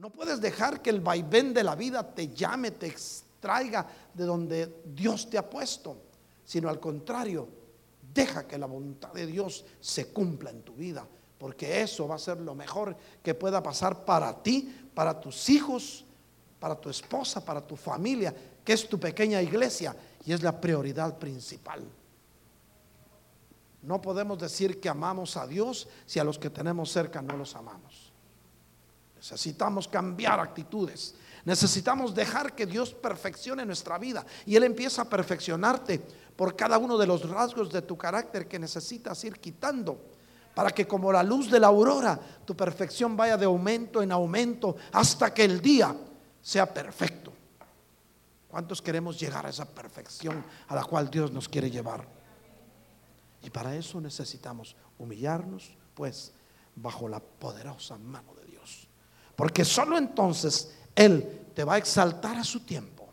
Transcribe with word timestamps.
No 0.00 0.08
puedes 0.08 0.40
dejar 0.40 0.80
que 0.80 0.88
el 0.88 1.00
vaivén 1.00 1.52
de 1.52 1.62
la 1.62 1.74
vida 1.74 2.02
te 2.02 2.28
llame, 2.28 2.70
te 2.70 2.86
extraiga 2.86 3.86
de 4.14 4.24
donde 4.24 4.80
Dios 4.86 5.28
te 5.28 5.36
ha 5.36 5.48
puesto, 5.48 5.94
sino 6.42 6.70
al 6.70 6.80
contrario, 6.80 7.46
deja 8.14 8.46
que 8.46 8.56
la 8.56 8.64
voluntad 8.64 9.12
de 9.12 9.26
Dios 9.26 9.62
se 9.78 10.10
cumpla 10.10 10.48
en 10.48 10.62
tu 10.62 10.72
vida, 10.72 11.06
porque 11.36 11.82
eso 11.82 12.08
va 12.08 12.14
a 12.14 12.18
ser 12.18 12.40
lo 12.40 12.54
mejor 12.54 12.96
que 13.22 13.34
pueda 13.34 13.62
pasar 13.62 14.06
para 14.06 14.42
ti, 14.42 14.74
para 14.94 15.20
tus 15.20 15.50
hijos, 15.50 16.06
para 16.58 16.80
tu 16.80 16.88
esposa, 16.88 17.44
para 17.44 17.60
tu 17.60 17.76
familia, 17.76 18.34
que 18.64 18.72
es 18.72 18.88
tu 18.88 18.98
pequeña 18.98 19.42
iglesia 19.42 19.94
y 20.24 20.32
es 20.32 20.42
la 20.42 20.58
prioridad 20.58 21.18
principal. 21.18 21.84
No 23.82 24.00
podemos 24.00 24.38
decir 24.38 24.80
que 24.80 24.88
amamos 24.88 25.36
a 25.36 25.46
Dios 25.46 25.88
si 26.06 26.18
a 26.18 26.24
los 26.24 26.38
que 26.38 26.48
tenemos 26.48 26.90
cerca 26.90 27.20
no 27.20 27.36
los 27.36 27.54
amamos. 27.54 28.09
Necesitamos 29.20 29.86
cambiar 29.86 30.40
actitudes. 30.40 31.14
Necesitamos 31.44 32.14
dejar 32.14 32.54
que 32.54 32.64
Dios 32.64 32.94
perfeccione 32.94 33.66
nuestra 33.66 33.98
vida 33.98 34.24
y 34.46 34.56
Él 34.56 34.64
empieza 34.64 35.02
a 35.02 35.08
perfeccionarte 35.08 36.00
por 36.36 36.56
cada 36.56 36.78
uno 36.78 36.96
de 36.96 37.06
los 37.06 37.28
rasgos 37.28 37.70
de 37.70 37.82
tu 37.82 37.98
carácter 37.98 38.48
que 38.48 38.58
necesitas 38.58 39.22
ir 39.24 39.38
quitando 39.38 40.00
para 40.54 40.70
que 40.70 40.86
como 40.86 41.12
la 41.12 41.22
luz 41.22 41.50
de 41.50 41.60
la 41.60 41.66
aurora 41.66 42.18
tu 42.44 42.56
perfección 42.56 43.14
vaya 43.16 43.36
de 43.36 43.44
aumento 43.44 44.02
en 44.02 44.10
aumento 44.10 44.76
hasta 44.92 45.32
que 45.32 45.44
el 45.44 45.60
día 45.60 45.94
sea 46.40 46.72
perfecto. 46.72 47.30
¿Cuántos 48.48 48.80
queremos 48.80 49.20
llegar 49.20 49.44
a 49.44 49.50
esa 49.50 49.66
perfección 49.66 50.42
a 50.68 50.74
la 50.74 50.84
cual 50.84 51.10
Dios 51.10 51.30
nos 51.30 51.48
quiere 51.48 51.70
llevar? 51.70 52.06
Y 53.42 53.50
para 53.50 53.76
eso 53.76 54.00
necesitamos 54.00 54.76
humillarnos, 54.98 55.76
pues, 55.94 56.32
bajo 56.74 57.08
la 57.08 57.20
poderosa 57.20 57.96
mano 57.96 58.34
de 58.34 58.44
Dios. 58.46 58.49
Porque 59.40 59.64
solo 59.64 59.96
entonces 59.96 60.70
Él 60.94 61.46
te 61.54 61.64
va 61.64 61.76
a 61.76 61.78
exaltar 61.78 62.36
a 62.36 62.44
su 62.44 62.60
tiempo. 62.60 63.08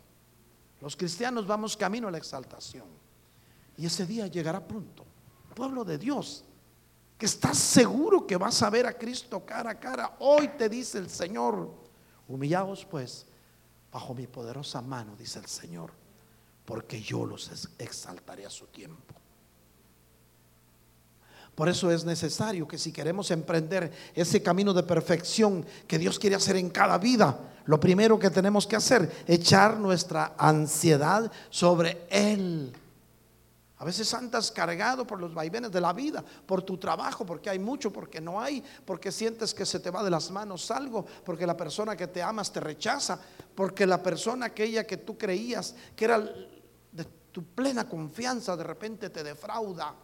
Los 0.82 0.98
cristianos 0.98 1.48
vamos 1.48 1.78
camino 1.78 2.10
a 2.10 2.12
la 2.12 2.18
exaltación. 2.18 2.84
Y 3.78 3.86
ese 3.86 4.06
día 4.06 4.28
llegará 4.28 4.60
pronto. 4.60 5.06
Pueblo 5.56 5.86
de 5.86 5.98
Dios, 5.98 6.44
que 7.18 7.28
estás 7.28 7.58
seguro 7.58 8.28
que 8.28 8.36
vas 8.36 8.62
a 8.62 8.70
ver 8.70 8.88
a 8.88 8.98
Cristo 8.98 9.46
cara 9.46 9.72
a 9.72 9.80
cara. 9.80 10.18
Hoy 10.20 10.50
te 10.50 10.68
dice 10.68 10.98
el 10.98 11.10
Señor, 11.10 11.72
humillaos 12.28 12.84
pues 12.84 13.26
bajo 13.90 14.14
mi 14.14 14.28
poderosa 14.28 14.82
mano, 14.82 15.16
dice 15.16 15.40
el 15.40 15.48
Señor, 15.48 15.94
porque 16.66 17.02
yo 17.02 17.26
los 17.26 17.70
exaltaré 17.78 18.46
a 18.46 18.50
su 18.50 18.66
tiempo. 18.68 19.16
Por 21.58 21.70
eso 21.70 21.90
es 21.90 22.06
necesario 22.06 22.68
que 22.68 22.78
si 22.78 22.92
queremos 22.92 23.32
emprender 23.32 23.92
ese 24.14 24.44
camino 24.44 24.76
de 24.76 24.84
perfección 24.84 25.66
que 25.88 25.98
Dios 25.98 26.20
quiere 26.20 26.36
hacer 26.36 26.56
en 26.56 26.70
cada 26.70 27.00
vida, 27.00 27.36
lo 27.66 27.80
primero 27.80 28.20
que 28.20 28.30
tenemos 28.30 28.68
que 28.68 28.76
hacer, 28.76 29.26
echar 29.26 29.80
nuestra 29.80 30.36
ansiedad 30.38 31.32
sobre 31.50 32.06
Él. 32.12 32.72
A 33.78 33.86
veces 33.86 34.14
andas 34.14 34.52
cargado 34.52 35.08
por 35.08 35.20
los 35.20 35.34
vaivenes 35.34 35.72
de 35.72 35.82
la 35.82 35.94
vida, 35.94 36.24
por 36.46 36.62
tu 36.62 36.78
trabajo, 36.78 37.26
porque 37.26 37.50
hay 37.50 37.58
mucho, 37.58 37.92
porque 37.92 38.22
no 38.22 38.40
hay, 38.40 38.64
porque 38.86 39.12
sientes 39.12 39.52
que 39.52 39.66
se 39.66 39.80
te 39.80 39.90
va 39.90 40.04
de 40.04 40.12
las 40.12 40.30
manos 40.30 40.70
algo, 40.70 41.08
porque 41.26 41.48
la 41.48 41.58
persona 41.58 41.96
que 41.96 42.06
te 42.06 42.22
amas 42.22 42.54
te 42.54 42.60
rechaza, 42.60 43.20
porque 43.56 43.88
la 43.88 44.04
persona 44.04 44.46
aquella 44.46 44.86
que 44.86 44.98
tú 44.98 45.18
creías 45.18 45.74
que 45.96 46.06
era 46.06 46.20
de 46.20 47.04
tu 47.32 47.44
plena 47.44 47.90
confianza 47.90 48.56
de 48.56 48.64
repente 48.64 49.10
te 49.10 49.24
defrauda. 49.24 49.96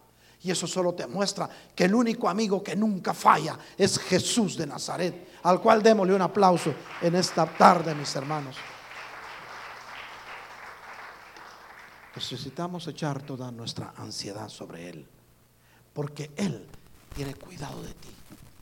Y 0.44 0.50
eso 0.50 0.66
solo 0.66 0.94
te 0.94 1.06
muestra 1.06 1.48
que 1.74 1.84
el 1.84 1.94
único 1.94 2.28
amigo 2.28 2.62
que 2.62 2.76
nunca 2.76 3.12
falla 3.14 3.58
es 3.76 3.98
Jesús 3.98 4.56
de 4.56 4.66
Nazaret, 4.66 5.30
al 5.42 5.60
cual 5.60 5.82
démosle 5.82 6.14
un 6.14 6.22
aplauso 6.22 6.72
en 7.00 7.16
esta 7.16 7.46
tarde, 7.46 7.94
mis 7.94 8.14
hermanos. 8.14 8.56
necesitamos 12.16 12.86
echar 12.86 13.22
toda 13.22 13.50
nuestra 13.50 13.92
ansiedad 13.96 14.48
sobre 14.48 14.88
Él, 14.88 15.06
porque 15.92 16.30
Él 16.36 16.66
tiene 17.14 17.34
cuidado 17.34 17.82
de 17.82 17.92
ti 17.94 18.08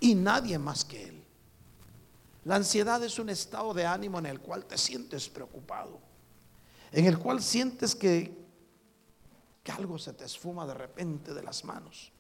y 0.01 0.15
nadie 0.15 0.59
más 0.59 0.85
que 0.85 1.09
Él. 1.09 1.23
La 2.45 2.57
ansiedad 2.57 3.03
es 3.05 3.19
un 3.19 3.29
estado 3.29 3.73
de 3.75 3.87
ánimo 3.87 4.19
en 4.19 4.27
el 4.27 4.41
cual 4.41 4.65
te 4.65 4.79
sientes 4.79 5.29
preocupado, 5.29 6.01
en 6.91 7.07
el 7.07 7.19
cual 7.19 7.43
sientes 7.43 7.95
que, 7.95 8.42
que 9.63 9.73
algo 9.73 9.99
se 9.99 10.13
te 10.13 10.25
esfuma 10.25 10.67
de 10.67 10.75
repente 10.75 11.33
de 11.35 11.43
las 11.43 11.65
manos. 11.65 12.13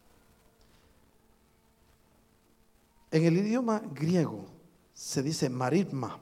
En 3.10 3.24
el 3.24 3.36
idioma 3.36 3.82
griego 3.92 4.46
se 4.94 5.22
dice 5.22 5.50
maritma, 5.50 6.18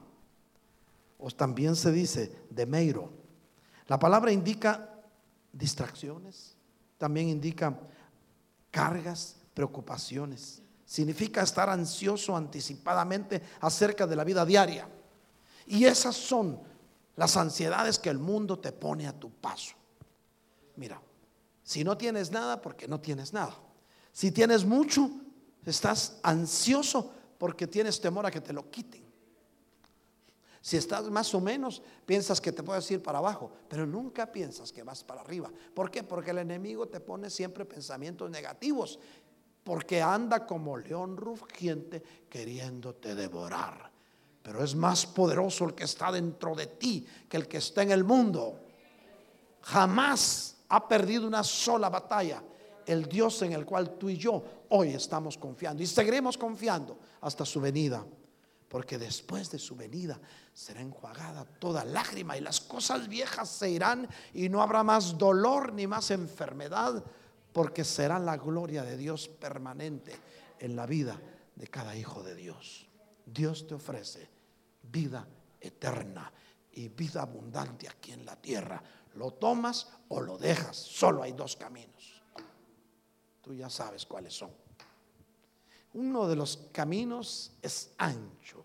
o 1.19 1.29
también 1.31 1.75
se 1.75 1.91
dice 1.91 2.45
demeiro. 2.49 3.11
La 3.87 3.99
palabra 3.99 4.31
indica 4.31 4.89
distracciones, 5.53 6.55
también 6.97 7.29
indica 7.29 7.79
cargas, 8.71 9.37
preocupaciones. 9.53 10.61
Significa 10.85 11.41
estar 11.41 11.69
ansioso 11.69 12.35
anticipadamente 12.35 13.41
acerca 13.61 14.07
de 14.07 14.15
la 14.15 14.23
vida 14.23 14.45
diaria. 14.45 14.89
Y 15.67 15.85
esas 15.85 16.15
son 16.15 16.59
las 17.15 17.37
ansiedades 17.37 17.99
que 17.99 18.09
el 18.09 18.17
mundo 18.17 18.59
te 18.59 18.71
pone 18.71 19.07
a 19.07 19.17
tu 19.17 19.29
paso. 19.29 19.75
Mira, 20.75 21.01
si 21.71 21.85
no 21.85 21.97
tienes 21.97 22.31
nada, 22.31 22.61
porque 22.61 22.85
no 22.85 22.99
tienes 22.99 23.31
nada. 23.31 23.55
Si 24.11 24.29
tienes 24.33 24.65
mucho, 24.65 25.09
estás 25.65 26.19
ansioso 26.21 27.13
porque 27.37 27.65
tienes 27.65 28.01
temor 28.01 28.25
a 28.25 28.29
que 28.29 28.41
te 28.41 28.51
lo 28.51 28.69
quiten. 28.69 29.01
Si 30.59 30.75
estás 30.75 31.09
más 31.09 31.33
o 31.33 31.39
menos, 31.39 31.81
piensas 32.05 32.41
que 32.41 32.51
te 32.51 32.61
puedes 32.61 32.91
ir 32.91 33.01
para 33.01 33.19
abajo, 33.19 33.53
pero 33.69 33.85
nunca 33.85 34.29
piensas 34.29 34.73
que 34.73 34.83
vas 34.83 35.05
para 35.05 35.21
arriba. 35.21 35.49
¿Por 35.73 35.89
qué? 35.89 36.03
Porque 36.03 36.31
el 36.31 36.39
enemigo 36.39 36.89
te 36.89 36.99
pone 36.99 37.29
siempre 37.29 37.63
pensamientos 37.63 38.29
negativos, 38.29 38.99
porque 39.63 40.01
anda 40.01 40.45
como 40.45 40.75
león 40.75 41.15
rugiente 41.15 42.03
queriéndote 42.29 43.15
devorar. 43.15 43.89
Pero 44.43 44.61
es 44.61 44.75
más 44.75 45.05
poderoso 45.05 45.63
el 45.63 45.73
que 45.73 45.85
está 45.85 46.11
dentro 46.11 46.53
de 46.53 46.67
ti 46.67 47.07
que 47.29 47.37
el 47.37 47.47
que 47.47 47.59
está 47.59 47.81
en 47.81 47.91
el 47.91 48.03
mundo. 48.03 48.59
Jamás 49.61 50.57
ha 50.71 50.87
perdido 50.87 51.27
una 51.27 51.43
sola 51.43 51.89
batalla 51.89 52.43
el 52.85 53.05
Dios 53.05 53.41
en 53.43 53.53
el 53.53 53.65
cual 53.65 53.97
tú 53.97 54.09
y 54.09 54.17
yo 54.17 54.43
hoy 54.69 54.89
estamos 54.89 55.37
confiando 55.37 55.83
y 55.83 55.87
seguiremos 55.87 56.37
confiando 56.37 56.97
hasta 57.21 57.45
su 57.45 57.61
venida 57.61 58.03
porque 58.71 58.97
después 58.97 59.51
de 59.51 59.59
su 59.59 59.75
venida 59.75 60.17
será 60.53 60.79
enjuagada 60.79 61.43
toda 61.43 61.83
lágrima 61.83 62.37
y 62.37 62.39
las 62.39 62.61
cosas 62.61 63.09
viejas 63.09 63.49
se 63.49 63.69
irán 63.69 64.07
y 64.33 64.47
no 64.47 64.61
habrá 64.61 64.81
más 64.81 65.17
dolor 65.17 65.73
ni 65.73 65.87
más 65.87 66.09
enfermedad, 66.09 67.03
porque 67.51 67.83
será 67.83 68.17
la 68.17 68.37
gloria 68.37 68.83
de 68.83 68.95
Dios 68.95 69.27
permanente 69.27 70.15
en 70.57 70.77
la 70.77 70.85
vida 70.85 71.19
de 71.53 71.67
cada 71.67 71.97
hijo 71.97 72.23
de 72.23 72.33
Dios. 72.33 72.87
Dios 73.25 73.67
te 73.67 73.73
ofrece 73.73 74.29
vida 74.83 75.27
eterna 75.59 76.31
y 76.71 76.87
vida 76.87 77.23
abundante 77.23 77.89
aquí 77.89 78.13
en 78.13 78.25
la 78.25 78.37
tierra. 78.37 78.81
Lo 79.15 79.31
tomas 79.31 79.87
o 80.09 80.21
lo 80.21 80.37
dejas. 80.37 80.77
Solo 80.77 81.23
hay 81.23 81.33
dos 81.33 81.55
caminos. 81.55 82.21
Tú 83.41 83.53
ya 83.53 83.69
sabes 83.69 84.05
cuáles 84.05 84.33
son. 84.33 84.51
Uno 85.93 86.27
de 86.27 86.35
los 86.35 86.69
caminos 86.71 87.51
es 87.61 87.91
ancho, 87.97 88.63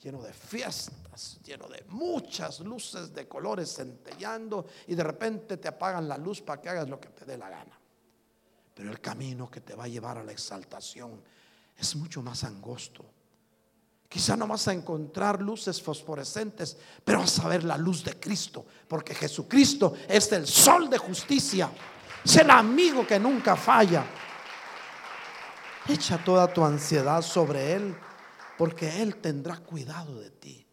lleno 0.00 0.22
de 0.22 0.32
fiestas, 0.32 1.40
lleno 1.42 1.66
de 1.66 1.84
muchas 1.88 2.60
luces 2.60 3.12
de 3.12 3.26
colores 3.26 3.74
centellando 3.74 4.66
y 4.86 4.94
de 4.94 5.02
repente 5.02 5.56
te 5.56 5.68
apagan 5.68 6.06
la 6.06 6.16
luz 6.16 6.40
para 6.40 6.60
que 6.60 6.68
hagas 6.68 6.88
lo 6.88 7.00
que 7.00 7.08
te 7.08 7.24
dé 7.24 7.36
la 7.36 7.50
gana. 7.50 7.78
Pero 8.74 8.92
el 8.92 9.00
camino 9.00 9.50
que 9.50 9.60
te 9.60 9.74
va 9.74 9.84
a 9.84 9.88
llevar 9.88 10.18
a 10.18 10.24
la 10.24 10.30
exaltación 10.30 11.20
es 11.76 11.96
mucho 11.96 12.22
más 12.22 12.44
angosto. 12.44 13.04
Quizá 14.08 14.36
no 14.36 14.46
vas 14.46 14.66
a 14.68 14.72
encontrar 14.72 15.42
luces 15.42 15.82
fosforescentes, 15.82 16.78
pero 17.04 17.20
vas 17.20 17.38
a 17.40 17.48
ver 17.48 17.62
la 17.64 17.76
luz 17.76 18.02
de 18.02 18.18
Cristo, 18.18 18.64
porque 18.88 19.14
Jesucristo 19.14 19.94
es 20.08 20.32
el 20.32 20.46
sol 20.46 20.88
de 20.88 20.96
justicia, 20.96 21.70
es 22.24 22.36
el 22.36 22.50
amigo 22.50 23.06
que 23.06 23.20
nunca 23.20 23.54
falla. 23.54 24.06
Echa 25.86 26.22
toda 26.24 26.52
tu 26.52 26.64
ansiedad 26.64 27.20
sobre 27.20 27.74
Él, 27.74 27.94
porque 28.56 29.02
Él 29.02 29.16
tendrá 29.16 29.58
cuidado 29.58 30.18
de 30.18 30.30
ti. 30.30 30.66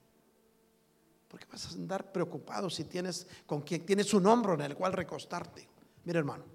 Porque 1.28 1.46
vas 1.52 1.66
a 1.66 1.74
andar 1.74 2.14
preocupado 2.14 2.70
si 2.70 2.86
tienes 2.86 3.28
con 3.46 3.62
quien 3.62 3.86
tienes 3.86 4.14
un 4.14 4.26
hombro 4.28 4.54
en 4.54 4.62
el 4.62 4.76
cual 4.76 4.94
recostarte. 4.94 5.68
Mira, 6.06 6.20
hermano, 6.20 6.55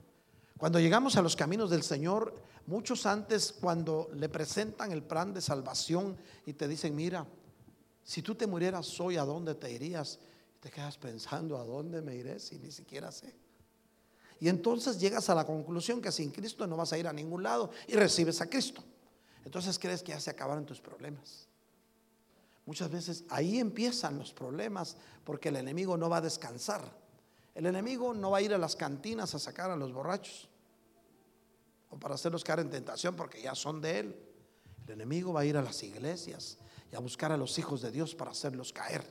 cuando 0.60 0.78
llegamos 0.78 1.16
a 1.16 1.22
los 1.22 1.36
caminos 1.36 1.70
del 1.70 1.82
Señor, 1.82 2.34
muchos 2.66 3.06
antes 3.06 3.50
cuando 3.50 4.10
le 4.12 4.28
presentan 4.28 4.92
el 4.92 5.02
plan 5.02 5.32
de 5.32 5.40
salvación 5.40 6.18
y 6.44 6.52
te 6.52 6.68
dicen, 6.68 6.94
mira, 6.94 7.26
si 8.04 8.20
tú 8.20 8.34
te 8.34 8.46
murieras 8.46 9.00
hoy, 9.00 9.16
¿a 9.16 9.24
dónde 9.24 9.54
te 9.54 9.72
irías? 9.72 10.18
Te 10.60 10.70
quedas 10.70 10.98
pensando, 10.98 11.56
¿a 11.56 11.64
dónde 11.64 12.02
me 12.02 12.14
iré 12.14 12.38
si 12.38 12.58
ni 12.58 12.70
siquiera 12.70 13.10
sé? 13.10 13.34
Y 14.38 14.50
entonces 14.50 15.00
llegas 15.00 15.30
a 15.30 15.34
la 15.34 15.46
conclusión 15.46 16.02
que 16.02 16.12
sin 16.12 16.30
Cristo 16.30 16.66
no 16.66 16.76
vas 16.76 16.92
a 16.92 16.98
ir 16.98 17.08
a 17.08 17.12
ningún 17.14 17.42
lado 17.42 17.70
y 17.88 17.94
recibes 17.94 18.42
a 18.42 18.50
Cristo. 18.50 18.84
Entonces 19.46 19.78
crees 19.78 20.02
que 20.02 20.12
ya 20.12 20.20
se 20.20 20.28
acabaron 20.28 20.66
tus 20.66 20.82
problemas. 20.82 21.48
Muchas 22.66 22.90
veces 22.90 23.24
ahí 23.30 23.58
empiezan 23.58 24.18
los 24.18 24.34
problemas 24.34 24.98
porque 25.24 25.48
el 25.48 25.56
enemigo 25.56 25.96
no 25.96 26.10
va 26.10 26.18
a 26.18 26.20
descansar. 26.20 26.82
El 27.54 27.64
enemigo 27.64 28.12
no 28.12 28.32
va 28.32 28.38
a 28.38 28.42
ir 28.42 28.52
a 28.52 28.58
las 28.58 28.76
cantinas 28.76 29.34
a 29.34 29.38
sacar 29.38 29.70
a 29.70 29.76
los 29.76 29.94
borrachos 29.94 30.49
o 31.90 31.98
para 31.98 32.14
hacerlos 32.14 32.44
caer 32.44 32.60
en 32.60 32.70
tentación 32.70 33.14
porque 33.14 33.42
ya 33.42 33.54
son 33.54 33.80
de 33.80 33.98
él. 33.98 34.16
El 34.86 34.94
enemigo 34.94 35.32
va 35.32 35.40
a 35.40 35.44
ir 35.44 35.56
a 35.56 35.62
las 35.62 35.82
iglesias 35.82 36.58
y 36.90 36.96
a 36.96 37.00
buscar 37.00 37.30
a 37.32 37.36
los 37.36 37.58
hijos 37.58 37.82
de 37.82 37.90
Dios 37.90 38.14
para 38.14 38.30
hacerlos 38.30 38.72
caer. 38.72 39.04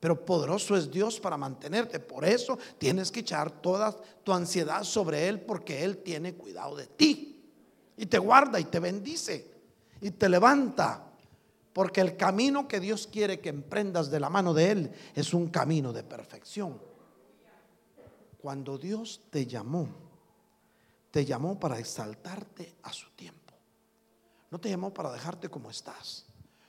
Pero 0.00 0.24
poderoso 0.24 0.76
es 0.76 0.90
Dios 0.90 1.20
para 1.20 1.36
mantenerte. 1.36 2.00
Por 2.00 2.24
eso 2.24 2.58
tienes 2.78 3.10
que 3.10 3.20
echar 3.20 3.50
toda 3.60 3.94
tu 4.24 4.32
ansiedad 4.32 4.82
sobre 4.82 5.28
Él 5.28 5.40
porque 5.40 5.84
Él 5.84 5.98
tiene 5.98 6.34
cuidado 6.34 6.74
de 6.74 6.86
ti. 6.86 7.44
Y 7.96 8.06
te 8.06 8.18
guarda 8.18 8.58
y 8.58 8.64
te 8.64 8.80
bendice 8.80 9.50
y 10.00 10.10
te 10.10 10.28
levanta. 10.28 11.06
Porque 11.74 12.00
el 12.00 12.16
camino 12.16 12.66
que 12.66 12.80
Dios 12.80 13.06
quiere 13.06 13.40
que 13.40 13.50
emprendas 13.50 14.10
de 14.10 14.20
la 14.20 14.30
mano 14.30 14.54
de 14.54 14.70
Él 14.70 14.92
es 15.14 15.34
un 15.34 15.48
camino 15.48 15.92
de 15.92 16.02
perfección. 16.02 16.80
Cuando 18.40 18.78
Dios 18.78 19.20
te 19.30 19.46
llamó, 19.46 20.09
te 21.10 21.24
llamó 21.24 21.58
para 21.58 21.78
exaltarte 21.78 22.76
a 22.82 22.92
su 22.92 23.10
tiempo. 23.10 23.54
No 24.50 24.60
te 24.60 24.68
llamó 24.68 24.92
para 24.92 25.12
dejarte 25.12 25.48
como 25.48 25.70
estás. 25.70 26.26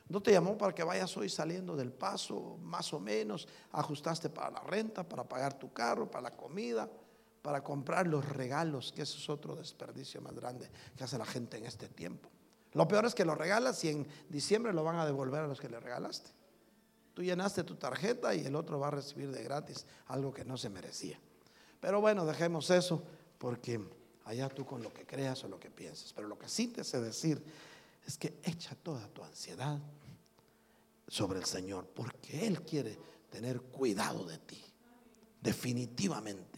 No 0.08 0.22
te 0.22 0.32
llamó 0.32 0.58
para 0.58 0.76
que 0.76 0.84
vayas 0.84 1.16
hoy 1.16 1.30
saliendo 1.30 1.76
del 1.76 1.92
paso, 1.92 2.58
más 2.62 2.94
o 2.94 3.00
menos, 3.00 3.48
ajustaste 3.72 4.30
para 4.30 4.52
la 4.52 4.60
renta, 4.60 5.08
para 5.08 5.24
pagar 5.24 5.58
tu 5.58 5.72
carro, 5.72 6.12
para 6.12 6.24
la 6.24 6.36
comida, 6.36 6.90
para 7.42 7.64
comprar 7.64 8.08
los 8.08 8.28
regalos, 8.28 8.92
que 8.92 9.04
eso 9.04 9.18
es 9.18 9.30
otro 9.30 9.56
desperdicio 9.56 10.22
más 10.22 10.36
grande 10.36 10.70
que 10.96 11.04
hace 11.04 11.18
la 11.18 11.26
gente 11.26 11.58
en 11.58 11.66
este 11.66 11.88
tiempo. 11.88 12.30
Lo 12.74 12.88
peor 12.88 13.06
es 13.06 13.16
que 13.16 13.26
lo 13.26 13.36
regalas 13.36 13.84
y 13.84 13.90
en 13.90 14.08
diciembre 14.30 14.74
lo 14.74 14.84
van 14.84 14.98
a 14.98 15.06
devolver 15.06 15.42
a 15.42 15.48
los 15.48 15.60
que 15.60 15.70
le 15.70 15.80
regalaste. 15.80 16.32
Tú 17.14 17.24
llenaste 17.24 17.64
tu 17.64 17.76
tarjeta 17.76 18.34
y 18.36 18.46
el 18.46 18.56
otro 18.56 18.80
va 18.80 18.88
a 18.88 18.92
recibir 18.92 19.32
de 19.32 19.44
gratis 19.44 19.86
algo 20.08 20.34
que 20.34 20.46
no 20.46 20.58
se 20.58 20.70
merecía. 20.70 21.20
Pero 21.80 22.00
bueno, 22.00 22.26
dejemos 22.26 22.70
eso 22.70 23.04
porque 23.38 23.82
allá 24.26 24.50
tú 24.50 24.66
con 24.66 24.82
lo 24.82 24.94
que 24.94 25.06
creas 25.06 25.44
o 25.44 25.48
lo 25.48 25.60
que 25.60 25.70
pienses. 25.70 26.14
Pero 26.14 26.28
lo 26.28 26.38
que 26.38 26.48
sí 26.48 26.68
te 26.68 26.84
sé 26.84 27.02
decir 27.02 27.42
es 28.06 28.18
que 28.18 28.40
echa 28.44 28.76
toda 28.76 29.08
tu 29.08 29.24
ansiedad 29.24 29.80
sobre 31.08 31.40
el 31.40 31.46
Señor, 31.46 31.88
porque 31.94 32.48
Él 32.48 32.62
quiere 32.62 32.98
tener 33.30 33.62
cuidado 33.62 34.26
de 34.26 34.38
ti, 34.40 34.62
definitivamente. 35.42 36.52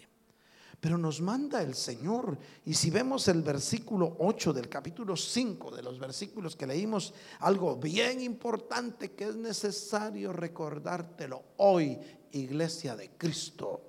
Pero 0.80 0.98
nos 0.98 1.22
manda 1.22 1.62
el 1.62 1.76
Señor, 1.76 2.38
y 2.66 2.74
si 2.74 2.90
vemos 2.90 3.28
el 3.30 3.42
versículo 3.42 4.18
8 4.20 4.52
del 4.52 4.68
capítulo 4.68 5.16
5 5.16 5.72
de 5.72 5.82
los 5.82 5.98
versículos 5.98 6.58
que 6.58 6.68
leímos, 6.68 7.14
algo 7.40 7.78
bien 7.78 8.22
importante 8.22 9.14
que 9.14 9.30
es 9.30 9.36
necesario 9.36 10.34
recordártelo 10.34 11.42
hoy, 11.58 11.98
iglesia 12.34 12.98
de 12.98 13.12
Cristo. 13.12 13.82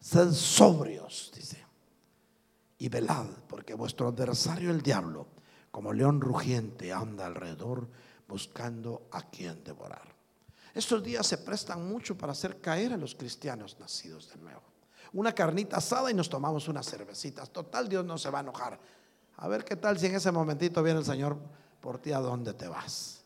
Sed 0.00 0.32
sobrios, 0.32 1.30
dice, 1.32 1.64
y 2.82 2.88
velad, 2.88 3.26
porque 3.46 3.74
vuestro 3.74 4.08
adversario 4.08 4.72
el 4.72 4.82
diablo, 4.82 5.28
como 5.70 5.92
león 5.92 6.20
rugiente, 6.20 6.92
anda 6.92 7.26
alrededor 7.26 7.88
buscando 8.26 9.06
a 9.12 9.22
quien 9.30 9.62
devorar. 9.62 10.12
Estos 10.74 11.00
días 11.00 11.24
se 11.24 11.38
prestan 11.38 11.88
mucho 11.88 12.18
para 12.18 12.32
hacer 12.32 12.60
caer 12.60 12.92
a 12.92 12.96
los 12.96 13.14
cristianos 13.14 13.78
nacidos 13.78 14.28
de 14.30 14.36
nuevo. 14.38 14.62
Una 15.12 15.32
carnita 15.32 15.76
asada 15.76 16.10
y 16.10 16.14
nos 16.14 16.28
tomamos 16.28 16.66
unas 16.66 16.84
cervecitas. 16.90 17.50
Total, 17.50 17.88
Dios 17.88 18.04
no 18.04 18.18
se 18.18 18.30
va 18.30 18.38
a 18.38 18.42
enojar. 18.42 18.80
A 19.36 19.46
ver 19.46 19.64
qué 19.64 19.76
tal 19.76 19.96
si 19.96 20.06
en 20.06 20.16
ese 20.16 20.32
momentito 20.32 20.82
viene 20.82 20.98
el 20.98 21.06
Señor 21.06 21.38
por 21.80 22.00
ti 22.00 22.10
a 22.10 22.18
dónde 22.18 22.52
te 22.52 22.66
vas. 22.66 23.22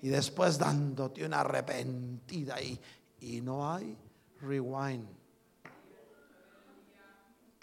Y 0.00 0.08
después 0.08 0.56
dándote 0.56 1.26
una 1.26 1.40
arrepentida 1.40 2.58
y, 2.62 2.80
y 3.20 3.42
no 3.42 3.70
hay 3.70 3.98
rewind. 4.40 5.23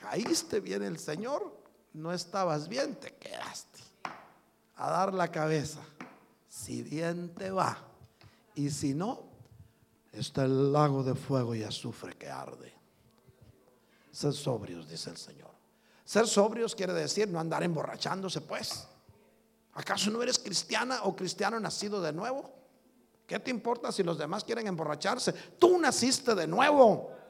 Caíste 0.01 0.59
bien 0.59 0.81
el 0.81 0.97
Señor, 0.97 1.55
no 1.93 2.11
estabas 2.11 2.67
bien, 2.67 2.95
te 2.95 3.13
quedaste 3.13 3.79
a 4.75 4.89
dar 4.89 5.13
la 5.13 5.31
cabeza 5.31 5.79
si 6.49 6.81
bien 6.81 7.35
te 7.35 7.51
va. 7.51 7.77
Y 8.55 8.71
si 8.71 8.95
no, 8.95 9.21
está 10.11 10.43
el 10.45 10.73
lago 10.73 11.03
de 11.03 11.13
fuego 11.13 11.53
y 11.53 11.63
azufre 11.63 12.13
que 12.17 12.29
arde. 12.29 12.73
Ser 14.11 14.33
sobrios, 14.33 14.89
dice 14.89 15.11
el 15.11 15.17
Señor. 15.17 15.51
Ser 16.03 16.27
sobrios 16.27 16.75
quiere 16.75 16.93
decir 16.93 17.29
no 17.29 17.39
andar 17.39 17.61
emborrachándose, 17.61 18.41
pues. 18.41 18.87
¿Acaso 19.73 20.09
no 20.09 20.21
eres 20.23 20.39
cristiana 20.39 21.03
o 21.03 21.15
cristiano 21.15 21.59
nacido 21.59 22.01
de 22.01 22.11
nuevo? 22.11 22.51
¿Qué 23.27 23.39
te 23.39 23.51
importa 23.51 23.91
si 23.91 24.03
los 24.03 24.17
demás 24.17 24.43
quieren 24.43 24.67
emborracharse? 24.67 25.31
Tú 25.57 25.77
naciste 25.77 26.35
de 26.35 26.47
nuevo. 26.47 27.20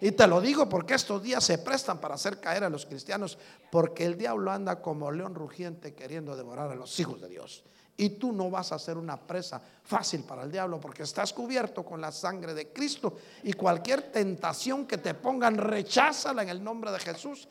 Y 0.00 0.12
te 0.12 0.26
lo 0.26 0.40
digo 0.40 0.68
porque 0.68 0.94
estos 0.94 1.22
días 1.22 1.44
se 1.44 1.58
prestan 1.58 2.00
para 2.00 2.14
hacer 2.14 2.40
caer 2.40 2.64
a 2.64 2.70
los 2.70 2.86
cristianos, 2.86 3.36
porque 3.70 4.04
el 4.04 4.16
diablo 4.16 4.50
anda 4.50 4.80
como 4.80 5.10
león 5.10 5.34
rugiente 5.34 5.94
queriendo 5.94 6.36
devorar 6.36 6.70
a 6.70 6.74
los 6.74 6.98
hijos 6.98 7.20
de 7.20 7.28
Dios. 7.28 7.64
Y 7.98 8.10
tú 8.10 8.32
no 8.32 8.48
vas 8.48 8.72
a 8.72 8.78
ser 8.78 8.96
una 8.96 9.20
presa 9.20 9.60
fácil 9.82 10.24
para 10.24 10.44
el 10.44 10.50
diablo 10.50 10.80
porque 10.80 11.02
estás 11.02 11.34
cubierto 11.34 11.84
con 11.84 12.00
la 12.00 12.10
sangre 12.10 12.54
de 12.54 12.72
Cristo. 12.72 13.18
Y 13.42 13.52
cualquier 13.52 14.10
tentación 14.10 14.86
que 14.86 14.96
te 14.96 15.12
pongan, 15.12 15.58
recházala 15.58 16.42
en 16.42 16.48
el 16.48 16.64
nombre 16.64 16.90
de 16.92 16.98
Jesús 16.98 17.46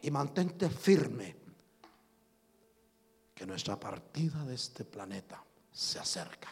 y 0.00 0.10
mantente 0.12 0.70
firme. 0.70 1.36
Que 3.34 3.44
nuestra 3.44 3.78
partida 3.78 4.44
de 4.44 4.54
este 4.54 4.84
planeta 4.84 5.42
se 5.72 5.98
acerca. 5.98 6.48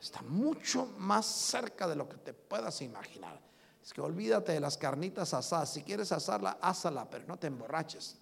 Está 0.00 0.22
mucho 0.22 0.86
más 0.98 1.26
cerca 1.26 1.86
de 1.86 1.94
lo 1.94 2.08
que 2.08 2.16
te 2.16 2.34
puedas 2.34 2.82
imaginar. 2.82 3.49
Es 3.82 3.92
que 3.92 4.00
olvídate 4.00 4.52
de 4.52 4.60
las 4.60 4.76
carnitas 4.76 5.32
asadas. 5.34 5.72
Si 5.72 5.82
quieres 5.82 6.12
asarla, 6.12 6.58
ásala, 6.60 7.08
pero 7.08 7.26
no 7.26 7.38
te 7.38 7.46
emborraches. 7.46 8.18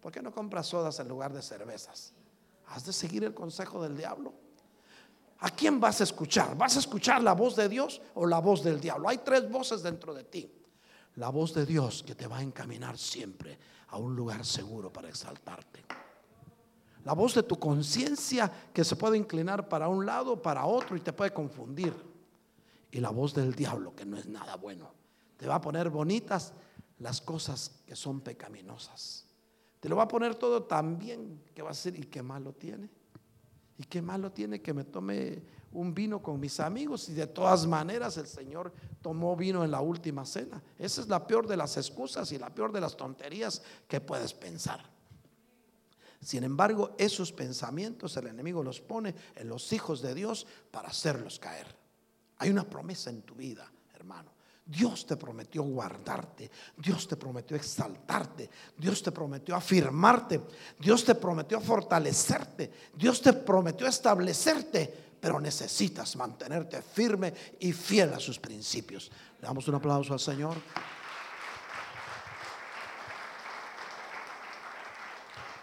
¿Por 0.00 0.12
qué 0.12 0.20
no 0.20 0.32
compras 0.32 0.66
sodas 0.66 0.98
en 1.00 1.08
lugar 1.08 1.32
de 1.32 1.42
cervezas? 1.42 2.12
¿Has 2.68 2.84
de 2.84 2.92
seguir 2.92 3.24
el 3.24 3.34
consejo 3.34 3.82
del 3.82 3.96
diablo? 3.96 4.32
¿A 5.40 5.50
quién 5.50 5.80
vas 5.80 6.00
a 6.00 6.04
escuchar? 6.04 6.56
¿Vas 6.56 6.76
a 6.76 6.80
escuchar 6.80 7.22
la 7.22 7.34
voz 7.34 7.56
de 7.56 7.68
Dios 7.68 8.00
o 8.14 8.26
la 8.26 8.38
voz 8.38 8.62
del 8.62 8.80
diablo? 8.80 9.08
Hay 9.08 9.18
tres 9.18 9.50
voces 9.50 9.82
dentro 9.82 10.14
de 10.14 10.24
ti. 10.24 10.50
La 11.16 11.28
voz 11.28 11.54
de 11.54 11.64
Dios 11.64 12.02
que 12.02 12.14
te 12.14 12.26
va 12.26 12.38
a 12.38 12.42
encaminar 12.42 12.98
siempre 12.98 13.58
a 13.88 13.98
un 13.98 14.16
lugar 14.16 14.44
seguro 14.44 14.92
para 14.92 15.08
exaltarte. 15.08 15.84
La 17.04 17.12
voz 17.12 17.34
de 17.34 17.42
tu 17.42 17.58
conciencia 17.58 18.50
que 18.72 18.84
se 18.84 18.96
puede 18.96 19.16
inclinar 19.16 19.68
para 19.68 19.88
un 19.88 20.06
lado, 20.06 20.40
para 20.40 20.64
otro 20.64 20.96
y 20.96 21.00
te 21.00 21.12
puede 21.12 21.32
confundir. 21.32 21.94
Y 22.94 23.00
la 23.00 23.10
voz 23.10 23.34
del 23.34 23.56
diablo 23.56 23.92
que 23.96 24.04
no 24.04 24.16
es 24.16 24.26
nada 24.26 24.54
bueno. 24.54 24.94
Te 25.36 25.48
va 25.48 25.56
a 25.56 25.60
poner 25.60 25.90
bonitas 25.90 26.52
las 27.00 27.20
cosas 27.20 27.82
que 27.84 27.96
son 27.96 28.20
pecaminosas. 28.20 29.26
Te 29.80 29.88
lo 29.88 29.96
va 29.96 30.04
a 30.04 30.08
poner 30.08 30.36
todo 30.36 30.62
tan 30.62 30.96
bien 30.96 31.42
que 31.52 31.62
va 31.62 31.72
a 31.72 31.74
ser, 31.74 31.98
¿y 31.98 32.04
qué 32.04 32.22
malo 32.22 32.52
tiene? 32.52 32.88
¿Y 33.78 33.82
qué 33.82 34.00
malo 34.00 34.30
tiene 34.30 34.62
que 34.62 34.72
me 34.72 34.84
tome 34.84 35.42
un 35.72 35.92
vino 35.92 36.22
con 36.22 36.38
mis 36.38 36.60
amigos? 36.60 37.08
Y 37.08 37.14
de 37.14 37.26
todas 37.26 37.66
maneras 37.66 38.16
el 38.16 38.28
Señor 38.28 38.72
tomó 39.02 39.34
vino 39.34 39.64
en 39.64 39.72
la 39.72 39.80
última 39.80 40.24
cena. 40.24 40.62
Esa 40.78 41.00
es 41.00 41.08
la 41.08 41.26
peor 41.26 41.48
de 41.48 41.56
las 41.56 41.76
excusas 41.76 42.30
y 42.30 42.38
la 42.38 42.54
peor 42.54 42.70
de 42.70 42.80
las 42.80 42.96
tonterías 42.96 43.60
que 43.88 44.00
puedes 44.00 44.32
pensar. 44.32 44.88
Sin 46.20 46.44
embargo, 46.44 46.94
esos 46.96 47.32
pensamientos 47.32 48.16
el 48.16 48.28
enemigo 48.28 48.62
los 48.62 48.80
pone 48.80 49.16
en 49.34 49.48
los 49.48 49.72
hijos 49.72 50.00
de 50.00 50.14
Dios 50.14 50.46
para 50.70 50.90
hacerlos 50.90 51.40
caer. 51.40 51.82
Hay 52.38 52.50
una 52.50 52.64
promesa 52.64 53.10
en 53.10 53.22
tu 53.22 53.34
vida, 53.34 53.70
hermano. 53.94 54.32
Dios 54.66 55.04
te 55.06 55.16
prometió 55.16 55.62
guardarte, 55.62 56.50
Dios 56.76 57.06
te 57.06 57.16
prometió 57.16 57.54
exaltarte, 57.54 58.48
Dios 58.78 59.02
te 59.02 59.12
prometió 59.12 59.54
afirmarte, 59.54 60.40
Dios 60.78 61.04
te 61.04 61.14
prometió 61.14 61.60
fortalecerte, 61.60 62.72
Dios 62.94 63.20
te 63.20 63.34
prometió 63.34 63.86
establecerte, 63.86 65.16
pero 65.20 65.38
necesitas 65.38 66.16
mantenerte 66.16 66.80
firme 66.80 67.34
y 67.60 67.72
fiel 67.72 68.14
a 68.14 68.20
sus 68.20 68.38
principios. 68.38 69.10
Le 69.40 69.46
damos 69.46 69.68
un 69.68 69.74
aplauso 69.74 70.14
al 70.14 70.20
Señor. 70.20 70.56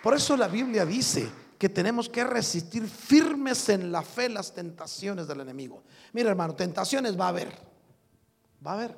Por 0.03 0.15
eso 0.15 0.37
la 0.37 0.47
Biblia 0.47 0.85
dice 0.85 1.27
que 1.62 1.70
tenemos 1.70 2.10
que 2.10 2.24
resistir 2.24 2.88
firmes 2.88 3.70
en 3.70 3.91
la 3.91 4.01
fe 4.01 4.27
las 4.27 4.51
tentaciones 4.51 5.27
del 5.27 5.41
enemigo. 5.41 5.84
Mira 6.12 6.32
hermano, 6.32 6.56
tentaciones 6.56 7.15
va 7.15 7.25
a 7.25 7.30
haber. 7.30 7.53
Va 8.65 8.72
a 8.72 8.74
haber. 8.74 8.98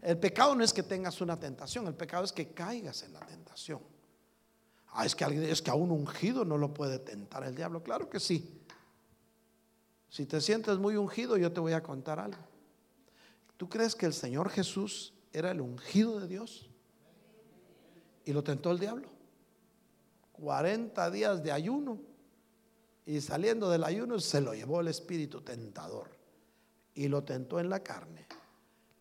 El 0.00 0.16
pecado 0.16 0.54
no 0.54 0.64
es 0.64 0.72
que 0.72 0.82
tengas 0.82 1.20
una 1.20 1.38
tentación, 1.38 1.86
el 1.86 1.94
pecado 1.94 2.24
es 2.24 2.32
que 2.32 2.54
caigas 2.54 3.02
en 3.02 3.12
la 3.12 3.20
tentación. 3.20 3.82
Ah, 4.92 5.04
es 5.04 5.14
que, 5.14 5.26
es 5.50 5.60
que 5.60 5.70
a 5.70 5.74
un 5.74 5.90
ungido 5.90 6.46
no 6.46 6.56
lo 6.56 6.72
puede 6.72 7.00
tentar 7.00 7.44
el 7.44 7.54
diablo. 7.54 7.82
Claro 7.82 8.08
que 8.08 8.18
sí. 8.18 8.62
Si 10.08 10.24
te 10.24 10.40
sientes 10.40 10.78
muy 10.78 10.96
ungido, 10.96 11.36
yo 11.36 11.52
te 11.52 11.60
voy 11.60 11.74
a 11.74 11.82
contar 11.82 12.18
algo. 12.18 12.42
¿Tú 13.58 13.68
crees 13.68 13.94
que 13.94 14.06
el 14.06 14.14
Señor 14.14 14.48
Jesús 14.48 15.12
era 15.34 15.50
el 15.50 15.60
ungido 15.60 16.18
de 16.18 16.28
Dios? 16.28 16.70
Y 18.24 18.32
lo 18.32 18.42
tentó 18.42 18.70
el 18.70 18.78
diablo. 18.78 19.19
40 20.40 21.10
días 21.10 21.42
de 21.42 21.52
ayuno. 21.52 22.00
Y 23.06 23.20
saliendo 23.20 23.70
del 23.70 23.84
ayuno 23.84 24.18
se 24.20 24.40
lo 24.40 24.54
llevó 24.54 24.80
el 24.80 24.88
espíritu 24.88 25.42
tentador. 25.42 26.10
Y 26.94 27.08
lo 27.08 27.22
tentó 27.22 27.60
en 27.60 27.68
la 27.68 27.80
carne, 27.80 28.26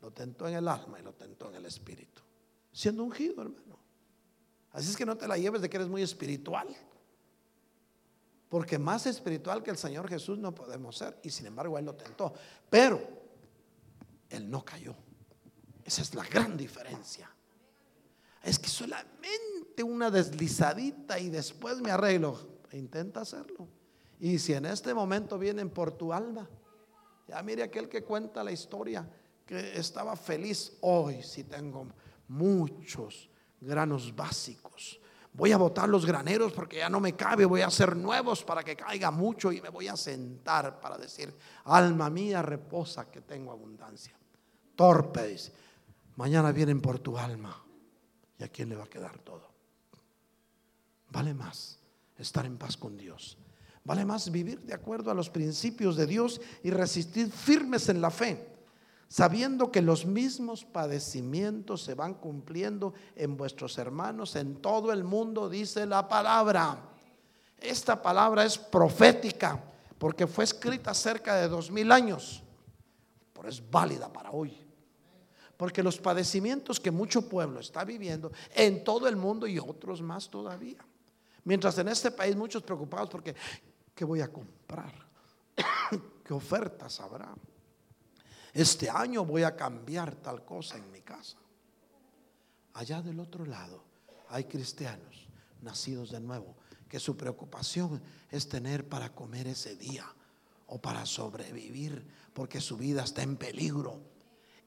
lo 0.01 0.11
tentó 0.11 0.47
en 0.47 0.55
el 0.55 0.67
alma 0.67 0.99
y 0.99 1.03
lo 1.03 1.13
tentó 1.13 1.49
en 1.49 1.55
el 1.55 1.65
espíritu. 1.65 2.21
Siendo 2.71 3.03
ungido, 3.03 3.41
hermano. 3.41 3.79
Así 4.71 4.89
es 4.89 4.97
que 4.97 5.05
no 5.05 5.17
te 5.17 5.27
la 5.27 5.37
lleves 5.37 5.61
de 5.61 5.69
que 5.69 5.77
eres 5.77 5.89
muy 5.89 6.01
espiritual. 6.01 6.67
Porque 8.47 8.79
más 8.79 9.05
espiritual 9.05 9.61
que 9.63 9.71
el 9.71 9.77
Señor 9.77 10.07
Jesús 10.07 10.37
no 10.37 10.53
podemos 10.53 10.97
ser. 10.97 11.19
Y 11.23 11.29
sin 11.29 11.47
embargo 11.47 11.77
Él 11.77 11.85
lo 11.85 11.95
tentó. 11.95 12.33
Pero 12.69 13.01
Él 14.29 14.49
no 14.49 14.63
cayó. 14.63 14.95
Esa 15.83 16.01
es 16.01 16.13
la 16.13 16.23
gran 16.23 16.55
diferencia. 16.55 17.29
Es 18.43 18.57
que 18.57 18.69
solamente 18.69 19.83
una 19.83 20.11
deslizadita 20.11 21.19
y 21.19 21.29
después 21.29 21.79
me 21.81 21.91
arreglo. 21.91 22.37
Intenta 22.71 23.21
hacerlo. 23.21 23.67
Y 24.19 24.39
si 24.39 24.53
en 24.53 24.65
este 24.65 24.93
momento 24.93 25.37
vienen 25.37 25.69
por 25.69 25.91
tu 25.91 26.13
alma, 26.13 26.47
ya 27.27 27.41
mire 27.41 27.63
aquel 27.63 27.87
que 27.87 28.03
cuenta 28.03 28.43
la 28.43 28.51
historia, 28.51 29.09
que 29.45 29.77
estaba 29.77 30.15
feliz 30.15 30.77
hoy 30.81 31.23
si 31.23 31.45
tengo 31.45 31.87
muchos 32.27 33.29
granos 33.61 34.15
básicos. 34.15 34.99
Voy 35.31 35.51
a 35.51 35.57
botar 35.57 35.87
los 35.87 36.05
graneros 36.05 36.51
porque 36.53 36.77
ya 36.77 36.89
no 36.89 36.99
me 36.99 37.15
cabe, 37.15 37.45
voy 37.45 37.61
a 37.61 37.67
hacer 37.67 37.95
nuevos 37.95 38.43
para 38.43 38.63
que 38.63 38.75
caiga 38.75 39.11
mucho 39.11 39.51
y 39.51 39.61
me 39.61 39.69
voy 39.69 39.87
a 39.87 39.95
sentar 39.95 40.79
para 40.79 40.97
decir, 40.97 41.33
alma 41.65 42.09
mía, 42.09 42.41
reposa 42.41 43.09
que 43.09 43.21
tengo 43.21 43.51
abundancia. 43.51 44.13
Torpe 44.75 45.37
mañana 46.15 46.51
vienen 46.51 46.81
por 46.81 46.99
tu 46.99 47.17
alma 47.17 47.68
y 48.39 48.43
a 48.43 48.47
quién 48.47 48.69
le 48.69 48.75
va 48.75 48.85
a 48.85 48.89
quedar 48.89 49.19
todo. 49.19 49.47
Vale 51.11 51.33
más 51.33 51.77
estar 52.17 52.45
en 52.45 52.57
paz 52.57 52.77
con 52.77 52.97
Dios 52.97 53.37
Vale 53.89 54.05
más 54.05 54.31
vivir 54.31 54.59
de 54.61 54.73
acuerdo 54.75 55.09
a 55.09 55.15
los 55.15 55.31
principios 55.31 55.95
de 55.95 56.05
Dios 56.05 56.39
y 56.61 56.69
resistir 56.69 57.31
firmes 57.31 57.89
en 57.89 58.01
la 58.01 58.11
fe, 58.11 58.47
sabiendo 59.07 59.71
que 59.71 59.81
los 59.81 60.05
mismos 60.05 60.63
padecimientos 60.63 61.81
se 61.81 61.95
van 61.95 62.13
cumpliendo 62.13 62.93
en 63.15 63.35
vuestros 63.35 63.79
hermanos 63.79 64.35
en 64.35 64.57
todo 64.57 64.91
el 64.91 65.03
mundo, 65.03 65.49
dice 65.49 65.87
la 65.87 66.07
palabra. 66.07 66.77
Esta 67.57 67.99
palabra 67.99 68.45
es 68.45 68.59
profética 68.59 69.59
porque 69.97 70.27
fue 70.27 70.43
escrita 70.43 70.93
cerca 70.93 71.35
de 71.37 71.47
dos 71.47 71.71
mil 71.71 71.91
años, 71.91 72.43
pero 73.33 73.49
es 73.49 73.71
válida 73.71 74.13
para 74.13 74.29
hoy. 74.29 74.68
Porque 75.59 75.83
los 75.83 75.97
padecimientos 75.97 76.79
que 76.79 76.89
mucho 76.89 77.27
pueblo 77.27 77.59
está 77.59 77.83
viviendo 77.83 78.31
en 78.55 78.81
todo 78.81 79.09
el 79.09 79.17
mundo 79.17 79.45
y 79.45 79.59
otros 79.59 80.01
más 80.01 80.29
todavía. 80.29 80.77
Mientras 81.43 81.77
en 81.79 81.89
este 81.89 82.11
país 82.11 82.33
muchos 82.33 82.63
preocupados 82.63 83.09
porque 83.09 83.35
¿qué 83.93 84.05
voy 84.05 84.21
a 84.21 84.31
comprar? 84.31 84.93
¿Qué 86.23 86.33
ofertas 86.33 87.01
habrá? 87.01 87.35
Este 88.53 88.89
año 88.89 89.25
voy 89.25 89.43
a 89.43 89.53
cambiar 89.53 90.15
tal 90.15 90.45
cosa 90.45 90.77
en 90.77 90.89
mi 90.93 91.01
casa. 91.01 91.35
Allá 92.75 93.01
del 93.01 93.19
otro 93.19 93.45
lado 93.45 93.83
hay 94.29 94.45
cristianos 94.45 95.27
nacidos 95.61 96.11
de 96.11 96.21
nuevo 96.21 96.55
que 96.87 97.01
su 97.01 97.17
preocupación 97.17 98.01
es 98.31 98.47
tener 98.47 98.87
para 98.87 99.13
comer 99.13 99.47
ese 99.47 99.75
día 99.75 100.05
o 100.67 100.79
para 100.79 101.05
sobrevivir 101.05 102.07
porque 102.33 102.61
su 102.61 102.77
vida 102.77 103.03
está 103.03 103.23
en 103.23 103.35
peligro. 103.35 103.99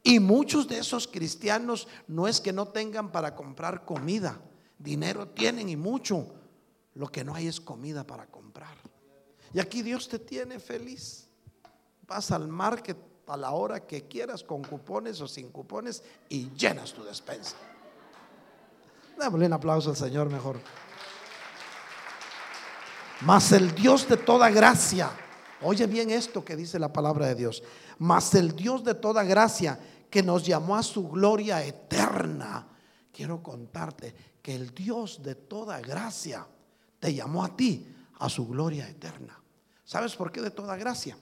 Y 0.02 0.18
muchos 0.18 0.66
de 0.66 0.78
esos 0.78 1.06
cristianos 1.06 1.86
no 2.08 2.26
es 2.26 2.40
que 2.40 2.52
no 2.52 2.68
tengan 2.68 3.12
para 3.12 3.34
comprar 3.36 3.84
comida, 3.84 4.40
dinero 4.78 5.28
tienen 5.28 5.68
y 5.68 5.76
mucho, 5.76 6.26
lo 6.94 7.08
que 7.08 7.24
no 7.24 7.34
hay 7.34 7.46
es 7.46 7.60
comida 7.60 8.04
para 8.04 8.26
comprar. 8.26 8.76
Y 9.54 9.60
aquí 9.60 9.82
Dios 9.82 10.08
te 10.08 10.18
tiene 10.18 10.58
feliz. 10.58 11.28
Vas 12.06 12.30
al 12.30 12.48
market 12.48 12.96
a 13.26 13.36
la 13.36 13.52
hora 13.52 13.86
que 13.86 14.08
quieras, 14.08 14.42
con 14.42 14.62
cupones 14.62 15.20
o 15.20 15.28
sin 15.28 15.50
cupones, 15.50 16.02
y 16.28 16.50
llenas 16.50 16.92
tu 16.92 17.04
despensa. 17.04 17.56
Démosle 19.18 19.46
un 19.46 19.52
aplauso 19.52 19.90
al 19.90 19.96
Señor 19.96 20.28
mejor. 20.28 20.58
Mas 23.20 23.52
el 23.52 23.74
Dios 23.74 24.08
de 24.08 24.16
toda 24.16 24.50
gracia, 24.50 25.10
oye 25.62 25.86
bien 25.86 26.10
esto 26.10 26.44
que 26.44 26.56
dice 26.56 26.78
la 26.78 26.92
palabra 26.92 27.26
de 27.26 27.36
Dios, 27.36 27.62
mas 27.98 28.34
el 28.34 28.56
Dios 28.56 28.82
de 28.82 28.94
toda 28.94 29.22
gracia 29.22 29.78
que 30.12 30.22
nos 30.22 30.44
llamó 30.44 30.76
a 30.76 30.82
su 30.82 31.08
gloria 31.08 31.64
eterna. 31.64 32.68
Quiero 33.10 33.42
contarte 33.42 34.14
que 34.42 34.54
el 34.54 34.74
Dios 34.74 35.22
de 35.22 35.36
toda 35.36 35.80
gracia 35.80 36.46
te 37.00 37.14
llamó 37.14 37.42
a 37.42 37.56
ti 37.56 37.86
a 38.18 38.28
su 38.28 38.46
gloria 38.46 38.86
eterna. 38.86 39.42
¿Sabes 39.86 40.14
por 40.14 40.30
qué 40.30 40.42
de 40.42 40.50
toda 40.50 40.76
gracia? 40.76 41.16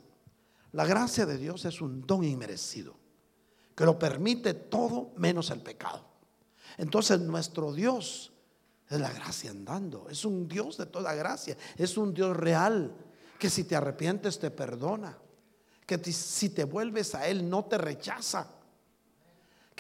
La 0.73 0.85
gracia 0.85 1.25
de 1.25 1.39
Dios 1.39 1.65
es 1.67 1.81
un 1.81 2.05
don 2.05 2.25
inmerecido, 2.25 2.97
que 3.77 3.85
lo 3.85 3.97
permite 3.97 4.55
todo 4.55 5.13
menos 5.17 5.51
el 5.51 5.61
pecado. 5.61 6.05
Entonces 6.77 7.21
nuestro 7.21 7.73
Dios 7.73 8.33
es 8.89 8.99
la 8.99 9.13
gracia 9.13 9.53
andando, 9.53 10.09
es 10.11 10.25
un 10.25 10.49
Dios 10.49 10.79
de 10.79 10.87
toda 10.87 11.15
gracia, 11.15 11.57
es 11.77 11.97
un 11.97 12.13
Dios 12.13 12.37
real, 12.37 12.93
que 13.39 13.51
si 13.51 13.63
te 13.63 13.77
arrepientes 13.77 14.41
te 14.41 14.51
perdona, 14.51 15.17
que 15.87 15.97
si 16.13 16.49
te 16.49 16.65
vuelves 16.65 17.15
a 17.15 17.29
Él 17.29 17.49
no 17.49 17.67
te 17.67 17.79
rechaza, 17.79 18.57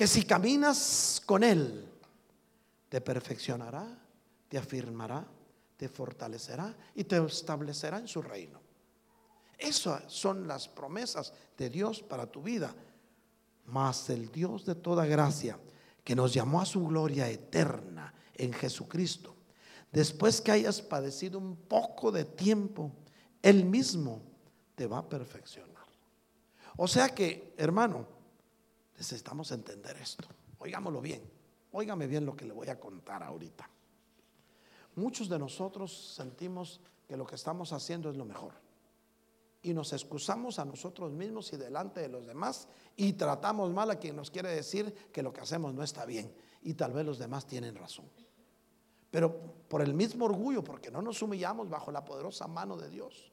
que 0.00 0.07
si 0.07 0.23
caminas 0.23 1.21
con 1.26 1.45
Él 1.45 1.87
te 2.88 3.02
perfeccionará, 3.02 3.87
te 4.49 4.57
afirmará, 4.57 5.26
te 5.76 5.90
fortalecerá 5.90 6.75
y 6.95 7.04
te 7.04 7.23
establecerá 7.23 7.99
en 7.99 8.09
su 8.09 8.23
reino. 8.23 8.62
Esas 9.59 10.11
son 10.11 10.49
las 10.49 10.69
promesas 10.69 11.35
de 11.54 11.69
Dios 11.69 12.02
para 12.02 12.25
tu 12.25 12.42
vida. 12.42 12.75
Mas 13.66 14.09
el 14.09 14.33
Dios 14.33 14.64
de 14.64 14.75
toda 14.75 15.04
gracia, 15.04 15.61
que 16.02 16.16
nos 16.16 16.33
llamó 16.33 16.62
a 16.62 16.64
su 16.64 16.87
gloria 16.87 17.28
eterna 17.28 18.14
en 18.33 18.54
Jesucristo, 18.54 19.37
después 19.92 20.40
que 20.40 20.52
hayas 20.52 20.80
padecido 20.80 21.38
un 21.38 21.57
poco 21.57 22.11
de 22.11 22.25
tiempo, 22.25 22.90
Él 23.42 23.66
mismo 23.66 24.23
te 24.76 24.87
va 24.87 25.00
a 25.00 25.09
perfeccionar. 25.11 25.85
O 26.78 26.88
sea 26.88 27.11
que, 27.11 27.52
hermano, 27.59 28.20
necesitamos 29.00 29.50
entender 29.50 29.97
esto. 29.97 30.28
Oigámoslo 30.59 31.00
bien. 31.00 31.23
Óigame 31.73 32.07
bien 32.07 32.26
lo 32.26 32.37
que 32.37 32.45
le 32.45 32.52
voy 32.52 32.69
a 32.69 32.78
contar 32.78 33.23
ahorita. 33.23 33.66
Muchos 34.97 35.30
de 35.30 35.38
nosotros 35.38 36.12
sentimos 36.14 36.83
que 37.09 37.16
lo 37.16 37.26
que 37.26 37.37
estamos 37.37 37.73
haciendo 37.73 38.11
es 38.11 38.16
lo 38.16 38.26
mejor 38.26 38.52
y 39.62 39.73
nos 39.73 39.95
excusamos 39.95 40.59
a 40.59 40.66
nosotros 40.66 41.12
mismos 41.12 41.50
y 41.54 41.57
delante 41.57 42.00
de 42.00 42.09
los 42.09 42.26
demás 42.26 42.69
y 42.95 43.14
tratamos 43.14 43.73
mal 43.73 43.90
a 43.90 43.99
quien 43.99 44.16
nos 44.16 44.30
quiere 44.30 44.50
decir 44.50 44.92
que 45.12 45.23
lo 45.23 45.33
que 45.33 45.40
hacemos 45.40 45.73
no 45.73 45.83
está 45.83 46.04
bien 46.04 46.35
y 46.61 46.75
tal 46.75 46.92
vez 46.92 47.07
los 47.07 47.19
demás 47.19 47.47
tienen 47.47 47.76
razón. 47.76 48.04
Pero 49.11 49.35
por 49.66 49.80
el 49.80 49.95
mismo 49.95 50.26
orgullo, 50.26 50.62
porque 50.62 50.90
no 50.90 51.00
nos 51.00 51.23
humillamos 51.23 51.71
bajo 51.71 51.90
la 51.90 52.04
poderosa 52.04 52.47
mano 52.47 52.76
de 52.76 52.90
Dios, 52.90 53.33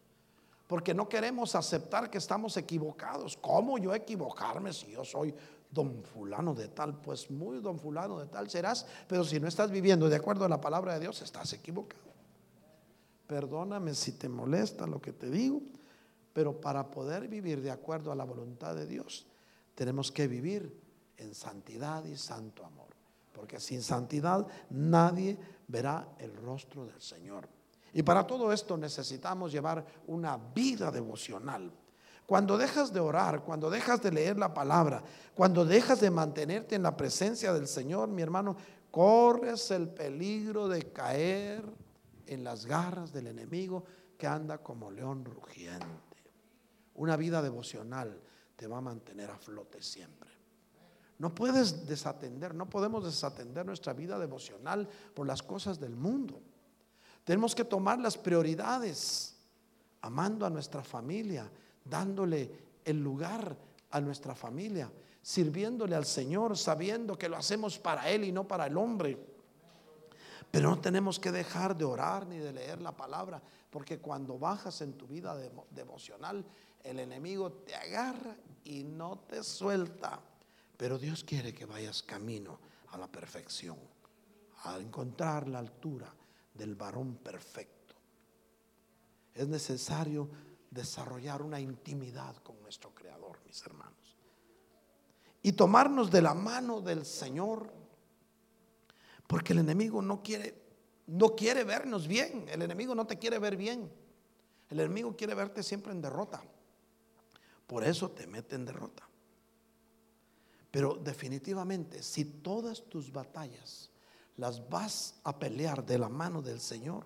porque 0.67 0.93
no 0.93 1.07
queremos 1.07 1.55
aceptar 1.55 2.09
que 2.09 2.17
estamos 2.17 2.57
equivocados. 2.57 3.37
¿Cómo 3.37 3.77
yo 3.77 3.95
equivocarme 3.95 4.73
si 4.73 4.91
yo 4.91 5.05
soy 5.05 5.33
don 5.69 6.03
fulano 6.03 6.53
de 6.53 6.67
tal? 6.69 6.99
Pues 7.01 7.29
muy 7.31 7.59
don 7.59 7.79
fulano 7.79 8.19
de 8.19 8.27
tal 8.27 8.49
serás, 8.49 8.85
pero 9.07 9.23
si 9.23 9.39
no 9.39 9.47
estás 9.47 9.71
viviendo 9.71 10.09
de 10.09 10.15
acuerdo 10.15 10.45
a 10.45 10.49
la 10.49 10.61
palabra 10.61 10.93
de 10.93 11.01
Dios, 11.01 11.21
estás 11.21 11.53
equivocado. 11.53 12.07
Perdóname 13.27 13.93
si 13.93 14.13
te 14.13 14.29
molesta 14.29 14.87
lo 14.87 15.01
que 15.01 15.13
te 15.13 15.29
digo, 15.29 15.61
pero 16.33 16.61
para 16.61 16.89
poder 16.89 17.27
vivir 17.27 17.61
de 17.61 17.71
acuerdo 17.71 18.11
a 18.11 18.15
la 18.15 18.23
voluntad 18.23 18.75
de 18.75 18.87
Dios, 18.87 19.27
tenemos 19.75 20.11
que 20.11 20.27
vivir 20.27 20.81
en 21.17 21.33
santidad 21.33 22.05
y 22.05 22.15
santo 22.15 22.65
amor. 22.65 22.87
Porque 23.33 23.59
sin 23.59 23.83
santidad 23.83 24.47
nadie 24.69 25.37
verá 25.67 26.07
el 26.19 26.35
rostro 26.37 26.85
del 26.85 27.01
Señor. 27.01 27.47
Y 27.93 28.03
para 28.03 28.25
todo 28.25 28.51
esto 28.51 28.77
necesitamos 28.77 29.51
llevar 29.51 29.85
una 30.07 30.37
vida 30.37 30.91
devocional. 30.91 31.71
Cuando 32.27 32.57
dejas 32.57 32.91
de 32.91 32.99
orar, 32.99 33.45
cuando 33.45 33.69
dejas 33.69 34.01
de 34.01 34.11
leer 34.11 34.37
la 34.37 34.53
palabra, 34.53 35.01
cuando 35.33 35.63
dejas 35.63 36.01
de 36.01 36.11
mantenerte 36.11 36.75
en 36.75 36.83
la 36.83 36.97
presencia 36.97 37.53
del 37.53 37.69
Señor, 37.69 38.09
mi 38.09 38.21
hermano, 38.21 38.57
corres 38.91 39.71
el 39.71 39.87
peligro 39.87 40.67
de 40.67 40.91
caer 40.91 41.63
en 42.25 42.43
las 42.43 42.65
garras 42.65 43.13
del 43.13 43.27
enemigo 43.27 43.85
que 44.17 44.27
anda 44.27 44.57
como 44.57 44.91
león 44.91 45.23
rugiente. 45.23 45.87
Una 46.95 47.15
vida 47.15 47.41
devocional 47.41 48.19
te 48.57 48.67
va 48.67 48.79
a 48.79 48.81
mantener 48.81 49.31
a 49.31 49.37
flote 49.37 49.81
siempre. 49.81 50.29
No 51.19 51.33
puedes 51.33 51.87
desatender, 51.87 52.53
no 52.53 52.69
podemos 52.69 53.05
desatender 53.05 53.65
nuestra 53.65 53.93
vida 53.93 54.19
devocional 54.19 54.89
por 55.13 55.25
las 55.25 55.41
cosas 55.41 55.79
del 55.79 55.95
mundo. 55.95 56.41
Tenemos 57.23 57.55
que 57.55 57.63
tomar 57.63 57.99
las 57.99 58.17
prioridades, 58.17 59.37
amando 60.01 60.45
a 60.45 60.49
nuestra 60.49 60.83
familia, 60.83 61.49
dándole 61.89 62.51
el 62.83 63.01
lugar 63.01 63.57
a 63.91 64.01
nuestra 64.01 64.35
familia, 64.35 64.91
sirviéndole 65.21 65.95
al 65.95 66.05
Señor, 66.05 66.57
sabiendo 66.57 67.17
que 67.17 67.29
lo 67.29 67.37
hacemos 67.37 67.77
para 67.77 68.09
Él 68.09 68.23
y 68.23 68.31
no 68.31 68.47
para 68.47 68.67
el 68.67 68.77
hombre. 68.77 69.17
Pero 70.49 70.69
no 70.69 70.79
tenemos 70.79 71.19
que 71.19 71.31
dejar 71.31 71.75
de 71.77 71.85
orar 71.85 72.25
ni 72.27 72.37
de 72.37 72.53
leer 72.53 72.81
la 72.81 72.95
palabra, 72.95 73.41
porque 73.69 73.99
cuando 73.99 74.39
bajas 74.39 74.81
en 74.81 74.93
tu 74.93 75.05
vida 75.07 75.35
devocional, 75.71 76.45
el 76.83 76.99
enemigo 76.99 77.51
te 77.51 77.75
agarra 77.75 78.35
y 78.63 78.83
no 78.83 79.19
te 79.27 79.43
suelta. 79.43 80.19
Pero 80.77 80.97
Dios 80.97 81.23
quiere 81.23 81.53
que 81.53 81.65
vayas 81.65 82.01
camino 82.03 82.59
a 82.89 82.97
la 82.97 83.07
perfección, 83.07 83.77
a 84.63 84.77
encontrar 84.77 85.47
la 85.47 85.59
altura 85.59 86.13
del 86.53 86.75
varón 86.75 87.15
perfecto. 87.17 87.95
Es 89.33 89.47
necesario 89.47 90.29
desarrollar 90.77 91.41
una 91.41 91.59
intimidad 91.59 92.37
con 92.37 92.61
nuestro 92.61 92.93
Creador, 92.93 93.39
mis 93.45 93.61
hermanos. 93.65 94.15
Y 95.41 95.51
tomarnos 95.51 96.09
de 96.09 96.21
la 96.21 96.33
mano 96.33 96.79
del 96.79 97.05
Señor, 97.05 97.71
porque 99.27 99.53
el 99.53 99.59
enemigo 99.59 100.01
no 100.01 100.23
quiere 100.23 100.67
no 101.07 101.35
quiere 101.35 101.63
vernos 101.63 102.05
bien, 102.05 102.47
el 102.49 102.61
enemigo 102.61 102.93
no 102.93 103.07
te 103.07 103.17
quiere 103.17 103.39
ver 103.39 103.55
bien. 103.55 103.89
El 104.69 104.81
enemigo 104.81 105.15
quiere 105.15 105.33
verte 105.33 105.63
siempre 105.63 105.93
en 105.93 106.01
derrota. 106.01 106.43
Por 107.65 107.85
eso 107.85 108.11
te 108.11 108.27
mete 108.27 108.55
en 108.55 108.65
derrota. 108.65 109.07
Pero 110.69 110.95
definitivamente, 110.95 112.03
si 112.03 112.25
todas 112.25 112.83
tus 112.89 113.11
batallas 113.11 113.89
las 114.35 114.67
vas 114.69 115.15
a 115.23 115.39
pelear 115.39 115.85
de 115.85 115.97
la 115.97 116.09
mano 116.09 116.41
del 116.41 116.59
Señor, 116.59 117.05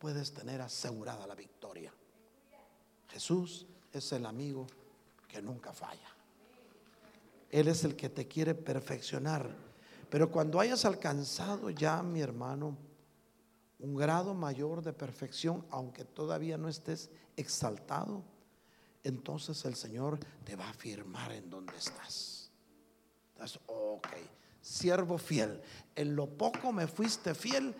puedes 0.00 0.34
tener 0.34 0.60
asegurada 0.60 1.24
la 1.26 1.36
victoria. 1.36 1.94
Jesús 3.16 3.64
es 3.94 4.12
el 4.12 4.26
amigo 4.26 4.66
que 5.26 5.40
nunca 5.40 5.72
falla. 5.72 6.10
Él 7.48 7.66
es 7.68 7.82
el 7.84 7.96
que 7.96 8.10
te 8.10 8.28
quiere 8.28 8.54
perfeccionar. 8.54 9.48
Pero 10.10 10.30
cuando 10.30 10.60
hayas 10.60 10.84
alcanzado 10.84 11.70
ya, 11.70 12.02
mi 12.02 12.20
hermano, 12.20 12.76
un 13.78 13.94
grado 13.96 14.34
mayor 14.34 14.82
de 14.82 14.92
perfección, 14.92 15.64
aunque 15.70 16.04
todavía 16.04 16.58
no 16.58 16.68
estés 16.68 17.08
exaltado, 17.38 18.22
entonces 19.02 19.64
el 19.64 19.76
Señor 19.76 20.18
te 20.44 20.54
va 20.54 20.66
a 20.66 20.70
afirmar 20.70 21.32
en 21.32 21.48
donde 21.48 21.74
estás. 21.74 22.50
Entonces, 23.32 23.58
ok, 23.64 24.08
siervo 24.60 25.16
fiel, 25.16 25.62
en 25.94 26.14
lo 26.14 26.26
poco 26.26 26.70
me 26.70 26.86
fuiste 26.86 27.34
fiel, 27.34 27.74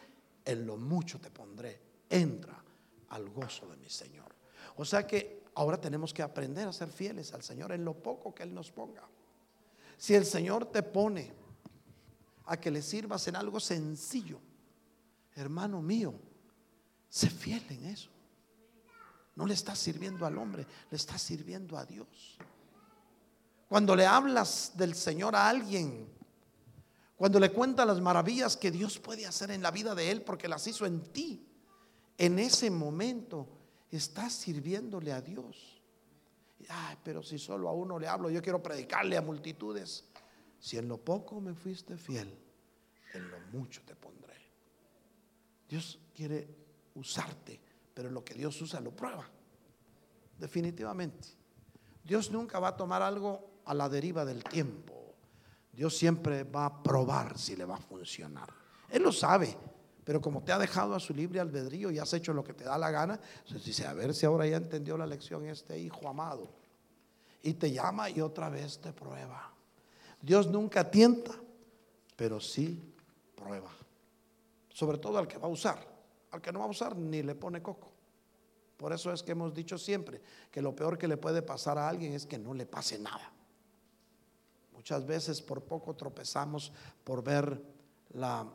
en 0.46 0.66
lo 0.66 0.78
mucho 0.78 1.20
te 1.20 1.30
pondré. 1.30 1.78
Entra 2.08 2.64
al 3.10 3.28
gozo 3.28 3.66
de 3.66 3.76
mi 3.76 3.90
Señor. 3.90 4.35
O 4.76 4.84
sea 4.84 5.06
que 5.06 5.44
ahora 5.54 5.80
tenemos 5.80 6.12
que 6.12 6.22
aprender 6.22 6.68
a 6.68 6.72
ser 6.72 6.88
fieles 6.88 7.32
al 7.32 7.42
Señor 7.42 7.72
en 7.72 7.84
lo 7.84 7.94
poco 7.94 8.34
que 8.34 8.42
Él 8.42 8.54
nos 8.54 8.70
ponga. 8.70 9.02
Si 9.96 10.14
el 10.14 10.26
Señor 10.26 10.66
te 10.66 10.82
pone 10.82 11.32
a 12.46 12.58
que 12.58 12.70
le 12.70 12.82
sirvas 12.82 13.26
en 13.28 13.36
algo 13.36 13.58
sencillo, 13.58 14.38
hermano 15.34 15.80
mío, 15.80 16.14
sé 17.08 17.30
fiel 17.30 17.64
en 17.70 17.86
eso. 17.86 18.10
No 19.34 19.46
le 19.46 19.54
estás 19.54 19.78
sirviendo 19.78 20.26
al 20.26 20.38
hombre, 20.38 20.66
le 20.90 20.96
estás 20.96 21.20
sirviendo 21.22 21.76
a 21.76 21.84
Dios. 21.84 22.38
Cuando 23.68 23.96
le 23.96 24.06
hablas 24.06 24.72
del 24.76 24.94
Señor 24.94 25.34
a 25.34 25.48
alguien, 25.48 26.08
cuando 27.16 27.40
le 27.40 27.50
cuentas 27.50 27.86
las 27.86 28.00
maravillas 28.00 28.56
que 28.56 28.70
Dios 28.70 28.98
puede 28.98 29.26
hacer 29.26 29.50
en 29.50 29.62
la 29.62 29.70
vida 29.70 29.94
de 29.94 30.10
él 30.10 30.22
porque 30.22 30.48
las 30.48 30.66
hizo 30.66 30.84
en 30.86 31.00
ti, 31.12 31.46
en 32.18 32.38
ese 32.38 32.70
momento 32.70 33.48
estás 33.96 34.32
sirviéndole 34.32 35.12
a 35.12 35.20
Dios. 35.20 35.82
Ay, 36.68 36.96
pero 37.04 37.22
si 37.22 37.38
solo 37.38 37.68
a 37.68 37.72
uno 37.72 37.98
le 37.98 38.08
hablo, 38.08 38.30
yo 38.30 38.42
quiero 38.42 38.62
predicarle 38.62 39.16
a 39.16 39.22
multitudes. 39.22 40.04
Si 40.58 40.78
en 40.78 40.88
lo 40.88 40.98
poco 40.98 41.40
me 41.40 41.54
fuiste 41.54 41.96
fiel, 41.96 42.36
en 43.12 43.30
lo 43.30 43.38
mucho 43.52 43.82
te 43.84 43.94
pondré. 43.94 44.34
Dios 45.68 45.98
quiere 46.14 46.48
usarte 46.94 47.66
pero 47.96 48.10
lo 48.10 48.22
que 48.22 48.34
Dios 48.34 48.60
usa 48.60 48.78
lo 48.78 48.90
prueba. 48.90 49.26
Definitivamente. 50.38 51.28
Dios 52.04 52.30
nunca 52.30 52.58
va 52.58 52.68
a 52.68 52.76
tomar 52.76 53.00
algo 53.00 53.62
a 53.64 53.72
la 53.72 53.88
deriva 53.88 54.26
del 54.26 54.44
tiempo. 54.44 55.14
Dios 55.72 55.96
siempre 55.96 56.44
va 56.44 56.66
a 56.66 56.82
probar 56.82 57.38
si 57.38 57.56
le 57.56 57.64
va 57.64 57.76
a 57.76 57.80
funcionar. 57.80 58.52
Él 58.90 59.02
lo 59.02 59.12
sabe, 59.12 59.56
pero 60.06 60.22
como 60.22 60.42
te 60.42 60.52
ha 60.52 60.58
dejado 60.58 60.94
a 60.94 61.00
su 61.00 61.12
libre 61.12 61.40
albedrío 61.40 61.90
y 61.90 61.98
has 61.98 62.14
hecho 62.14 62.32
lo 62.32 62.42
que 62.42 62.54
te 62.54 62.64
da 62.64 62.78
la 62.78 62.90
gana, 62.90 63.20
entonces 63.40 63.66
dice, 63.66 63.86
a 63.86 63.92
ver 63.92 64.14
si 64.14 64.24
ahora 64.24 64.46
ya 64.46 64.56
entendió 64.56 64.96
la 64.96 65.06
lección 65.06 65.44
este 65.46 65.78
hijo 65.78 66.08
amado. 66.08 66.48
Y 67.42 67.52
te 67.54 67.70
llama 67.70 68.08
y 68.08 68.22
otra 68.22 68.48
vez 68.48 68.78
te 68.78 68.94
prueba. 68.94 69.52
Dios 70.22 70.48
nunca 70.48 70.90
tienta, 70.90 71.32
pero 72.16 72.40
sí 72.40 72.94
prueba. 73.34 73.70
Sobre 74.70 74.96
todo 74.96 75.18
al 75.18 75.28
que 75.28 75.36
va 75.36 75.48
a 75.48 75.50
usar 75.50 75.96
que 76.40 76.52
no 76.52 76.60
va 76.60 76.66
a 76.66 76.68
usar 76.68 76.96
ni 76.96 77.22
le 77.22 77.34
pone 77.34 77.62
coco. 77.62 77.88
Por 78.76 78.92
eso 78.92 79.12
es 79.12 79.22
que 79.22 79.32
hemos 79.32 79.54
dicho 79.54 79.78
siempre 79.78 80.20
que 80.50 80.60
lo 80.60 80.74
peor 80.74 80.98
que 80.98 81.08
le 81.08 81.16
puede 81.16 81.42
pasar 81.42 81.78
a 81.78 81.88
alguien 81.88 82.12
es 82.12 82.26
que 82.26 82.38
no 82.38 82.52
le 82.52 82.66
pase 82.66 82.98
nada. 82.98 83.32
Muchas 84.74 85.06
veces 85.06 85.40
por 85.40 85.62
poco 85.62 85.94
tropezamos 85.94 86.72
por 87.02 87.24
ver 87.24 87.60
la, 88.12 88.46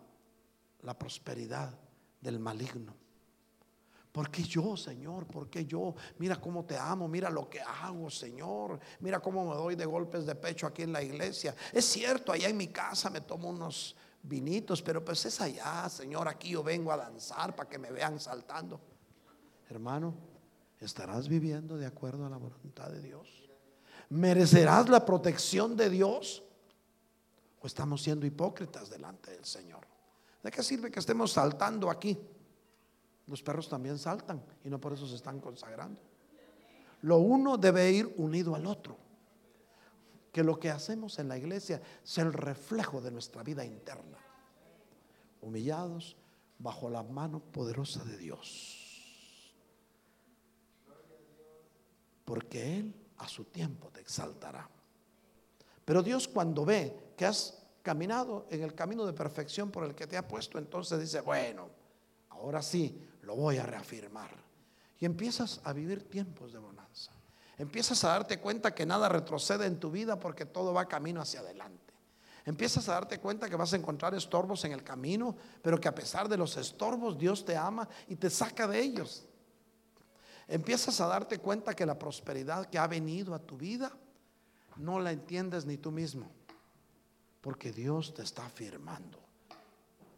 la 0.84 0.98
prosperidad 0.98 1.78
del 2.20 2.40
maligno. 2.40 2.96
¿Por 4.12 4.30
qué 4.30 4.44
yo, 4.44 4.76
Señor? 4.76 5.26
¿Por 5.26 5.50
qué 5.50 5.66
yo? 5.66 5.96
Mira 6.18 6.40
cómo 6.40 6.66
te 6.66 6.78
amo, 6.78 7.08
mira 7.08 7.30
lo 7.30 7.50
que 7.50 7.62
hago, 7.62 8.10
Señor. 8.10 8.80
Mira 9.00 9.22
cómo 9.22 9.50
me 9.50 9.56
doy 9.56 9.76
de 9.76 9.86
golpes 9.86 10.26
de 10.26 10.36
pecho 10.36 10.68
aquí 10.68 10.82
en 10.82 10.92
la 10.92 11.02
iglesia. 11.02 11.56
Es 11.72 11.86
cierto, 11.86 12.34
allá 12.34 12.50
en 12.50 12.58
mi 12.58 12.68
casa 12.68 13.10
me 13.10 13.22
tomo 13.22 13.50
unos 13.50 13.96
vinitos, 14.24 14.82
pero 14.82 15.04
pues 15.04 15.26
es 15.26 15.40
allá, 15.40 15.88
Señor, 15.90 16.28
aquí 16.28 16.50
yo 16.50 16.62
vengo 16.62 16.92
a 16.92 16.98
danzar 16.98 17.56
para 17.56 17.70
que 17.70 17.80
me 17.80 17.92
vean 17.92 18.20
saltando. 18.20 18.82
Hermano, 19.70 20.14
¿estarás 20.80 21.30
viviendo 21.30 21.78
de 21.78 21.86
acuerdo 21.86 22.26
a 22.26 22.30
la 22.30 22.38
voluntad 22.38 22.90
de 22.90 23.02
Dios? 23.02 23.28
¿Merecerás 24.10 24.90
la 24.90 25.06
protección 25.06 25.78
de 25.78 25.90
Dios? 25.90 26.44
¿O 27.62 27.68
estamos 27.68 28.02
siendo 28.02 28.26
hipócritas 28.26 28.90
delante 28.90 29.32
del 29.32 29.46
Señor? 29.46 29.91
¿De 30.44 30.52
qué 30.52 30.64
sirve 30.64 30.90
que 30.90 31.00
estemos 31.00 31.32
saltando 31.32 31.90
aquí? 31.90 32.18
Los 33.28 33.44
perros 33.44 33.70
también 33.70 33.98
saltan 33.98 34.44
y 34.64 34.70
no 34.70 34.80
por 34.80 34.94
eso 34.94 35.08
se 35.08 35.16
están 35.16 35.40
consagrando. 35.40 36.02
Lo 37.02 37.18
uno 37.18 37.58
debe 37.58 37.92
ir 37.92 38.14
unido 38.18 38.56
al 38.56 38.66
otro 38.66 38.98
que 40.32 40.44
lo 40.44 40.60
que 40.60 40.70
hacemos 40.70 41.20
en 41.20 41.28
la 41.28 41.38
iglesia 41.38 41.82
es 42.04 42.18
el 42.18 42.34
reflejo 42.34 43.02
de 43.02 43.12
nuestra 43.12 43.44
vida 43.44 43.66
interna. 43.66 44.18
Humillados 45.42 46.16
bajo 46.60 46.90
la 46.90 47.04
mano 47.04 47.40
poderosa 47.40 48.04
de 48.04 48.18
Dios. 48.18 49.54
Porque 52.24 52.78
Él 52.78 52.94
a 53.18 53.28
su 53.28 53.46
tiempo 53.46 53.90
te 53.90 54.00
exaltará. 54.00 54.70
Pero 55.84 56.02
Dios 56.04 56.28
cuando 56.28 56.64
ve 56.64 57.14
que 57.18 57.26
has 57.26 57.61
caminado 57.82 58.48
en 58.50 58.64
el 58.64 58.74
camino 58.74 59.06
de 59.06 59.14
perfección 59.14 59.72
por 59.72 59.84
el 59.84 59.96
que 59.96 60.08
te 60.08 60.18
ha 60.18 60.28
puesto, 60.28 60.58
entonces 60.58 61.00
dice, 61.00 61.22
bueno, 61.22 61.70
ahora 62.30 62.62
sí, 62.62 63.08
lo 63.24 63.36
voy 63.36 63.58
a 63.58 63.66
reafirmar. 63.66 64.32
Y 65.00 65.06
empiezas 65.06 65.62
a 65.64 65.74
vivir 65.74 66.10
tiempos 66.10 66.54
de 66.54 66.60
bonanza. 66.60 67.12
Empiezas 67.58 68.04
a 68.04 68.10
darte 68.10 68.40
cuenta 68.40 68.74
que 68.74 68.86
nada 68.86 69.10
retrocede 69.10 69.66
en 69.66 69.80
tu 69.80 69.92
vida 69.92 70.20
porque 70.20 70.46
todo 70.46 70.74
va 70.74 70.88
camino 70.88 71.22
hacia 71.22 71.42
adelante. 71.42 71.94
Empiezas 72.46 72.90
a 72.90 72.94
darte 72.94 73.20
cuenta 73.20 73.50
que 73.50 73.56
vas 73.56 73.74
a 73.74 73.76
encontrar 73.76 74.16
estorbos 74.16 74.66
en 74.66 74.72
el 74.72 74.84
camino, 74.84 75.36
pero 75.62 75.80
que 75.80 75.88
a 75.88 75.94
pesar 75.94 76.28
de 76.28 76.38
los 76.38 76.58
estorbos 76.58 77.18
Dios 77.18 77.46
te 77.46 77.56
ama 77.56 77.88
y 78.08 78.16
te 78.16 78.30
saca 78.30 78.68
de 78.68 78.80
ellos. 78.80 79.26
Empiezas 80.48 81.00
a 81.02 81.08
darte 81.08 81.38
cuenta 81.38 81.76
que 81.76 81.86
la 81.86 82.00
prosperidad 82.00 82.66
que 82.66 82.80
ha 82.80 82.88
venido 82.88 83.36
a 83.36 83.40
tu 83.40 83.58
vida 83.58 83.92
no 84.78 85.00
la 85.00 85.12
entiendes 85.12 85.66
ni 85.66 85.78
tú 85.78 85.92
mismo, 85.92 86.32
porque 87.42 87.72
Dios 87.72 88.14
te 88.14 88.22
está 88.22 88.46
afirmando. 88.46 89.20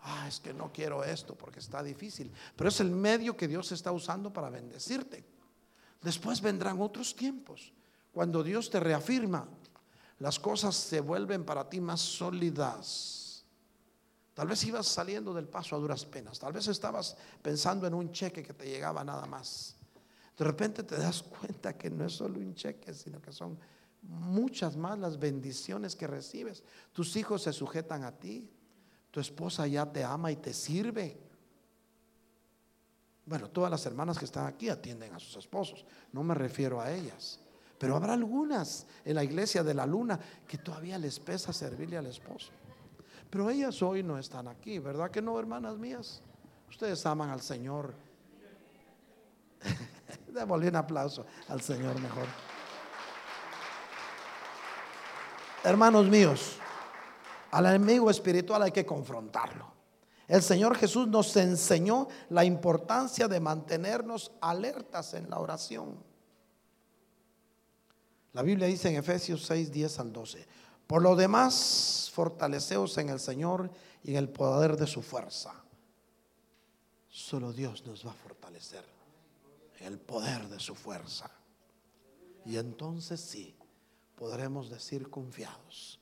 Ah, 0.01 0.27
es 0.27 0.41
que 0.41 0.53
no 0.53 0.71
quiero 0.71 1.03
esto 1.03 1.35
porque 1.35 1.59
está 1.59 1.81
difícil, 1.81 2.31
pero 2.55 2.67
es 2.67 2.79
el 2.81 2.91
medio 2.91 3.37
que 3.37 3.47
Dios 3.47 3.71
está 3.71 3.91
usando 3.91 4.31
para 4.31 4.49
bendecirte. 4.49 5.23
Después 6.01 6.41
vendrán 6.41 6.81
otros 6.81 7.15
tiempos, 7.15 7.71
cuando 8.11 8.43
Dios 8.43 8.69
te 8.69 8.81
reafirma, 8.81 9.47
las 10.19 10.39
cosas 10.39 10.75
se 10.75 10.99
vuelven 10.99 11.45
para 11.45 11.69
ti 11.69 11.79
más 11.79 12.01
sólidas. 12.01 13.45
Tal 14.33 14.47
vez 14.47 14.63
ibas 14.65 14.87
saliendo 14.87 15.33
del 15.33 15.47
paso 15.47 15.75
a 15.75 15.79
duras 15.79 16.05
penas, 16.05 16.37
tal 16.39 16.51
vez 16.51 16.67
estabas 16.67 17.15
pensando 17.41 17.87
en 17.87 17.93
un 17.93 18.11
cheque 18.11 18.43
que 18.43 18.53
te 18.53 18.65
llegaba 18.65 19.03
nada 19.05 19.25
más. 19.25 19.77
De 20.37 20.43
repente 20.43 20.83
te 20.83 20.97
das 20.97 21.23
cuenta 21.23 21.77
que 21.77 21.89
no 21.89 22.05
es 22.05 22.13
solo 22.13 22.39
un 22.39 22.55
cheque, 22.55 22.93
sino 22.93 23.21
que 23.21 23.31
son 23.31 23.57
muchas 24.03 24.75
más 24.75 24.99
las 24.99 25.17
bendiciones 25.17 25.95
que 25.95 26.07
recibes. 26.07 26.63
Tus 26.91 27.15
hijos 27.15 27.43
se 27.43 27.53
sujetan 27.53 28.03
a 28.03 28.11
ti, 28.11 28.49
tu 29.11 29.19
esposa 29.19 29.67
ya 29.67 29.91
te 29.91 30.03
ama 30.03 30.31
y 30.31 30.35
te 30.37 30.53
sirve. 30.53 31.17
Bueno, 33.25 33.49
todas 33.49 33.71
las 33.71 33.85
hermanas 33.85 34.19
que 34.19 34.25
están 34.25 34.45
aquí 34.45 34.69
atienden 34.69 35.13
a 35.13 35.19
sus 35.19 35.37
esposos, 35.37 35.85
no 36.11 36.23
me 36.23 36.33
refiero 36.35 36.81
a 36.81 36.91
ellas. 36.91 37.39
Pero 37.77 37.95
habrá 37.95 38.13
algunas 38.13 38.85
en 39.03 39.15
la 39.15 39.23
iglesia 39.23 39.63
de 39.63 39.73
la 39.73 39.85
luna 39.85 40.19
que 40.47 40.57
todavía 40.57 40.97
les 40.97 41.19
pesa 41.19 41.53
servirle 41.53 41.97
al 41.97 42.07
esposo. 42.07 42.51
Pero 43.29 43.49
ellas 43.49 43.81
hoy 43.81 44.03
no 44.03 44.17
están 44.17 44.47
aquí, 44.47 44.79
¿verdad 44.79 45.09
que 45.09 45.21
no, 45.21 45.39
hermanas 45.39 45.77
mías? 45.77 46.21
Ustedes 46.69 47.05
aman 47.05 47.29
al 47.29 47.41
Señor. 47.41 47.93
Démosle 50.27 50.67
un 50.67 50.75
aplauso 50.75 51.25
al 51.47 51.61
Señor 51.61 51.99
mejor. 51.99 52.27
Hermanos 55.63 56.09
míos, 56.09 56.57
al 57.51 57.65
enemigo 57.67 58.09
espiritual 58.09 58.63
hay 58.63 58.71
que 58.71 58.85
confrontarlo. 58.85 59.71
El 60.27 60.41
Señor 60.41 60.75
Jesús 60.75 61.07
nos 61.07 61.35
enseñó 61.37 62.07
la 62.29 62.43
importancia 62.43 63.27
de 63.27 63.39
mantenernos 63.39 64.31
alertas 64.41 65.13
en 65.13 65.29
la 65.29 65.39
oración. 65.39 66.03
La 68.33 68.41
Biblia 68.41 68.67
dice 68.67 68.89
en 68.89 68.95
Efesios 68.95 69.45
6, 69.45 69.71
10 69.71 69.99
al 69.99 70.11
12, 70.11 70.47
por 70.87 71.01
lo 71.01 71.15
demás, 71.15 72.11
fortaleceos 72.13 72.97
en 72.97 73.09
el 73.09 73.19
Señor 73.19 73.69
y 74.03 74.11
en 74.11 74.17
el 74.17 74.29
poder 74.29 74.75
de 74.75 74.87
su 74.87 75.01
fuerza. 75.01 75.53
Solo 77.09 77.53
Dios 77.53 77.85
nos 77.85 78.05
va 78.05 78.11
a 78.11 78.15
fortalecer 78.15 78.83
en 79.79 79.87
el 79.87 79.99
poder 79.99 80.47
de 80.49 80.59
su 80.59 80.75
fuerza. 80.75 81.29
Y 82.45 82.57
entonces 82.57 83.21
sí, 83.21 83.55
podremos 84.15 84.69
decir 84.69 85.09
confiados, 85.09 85.99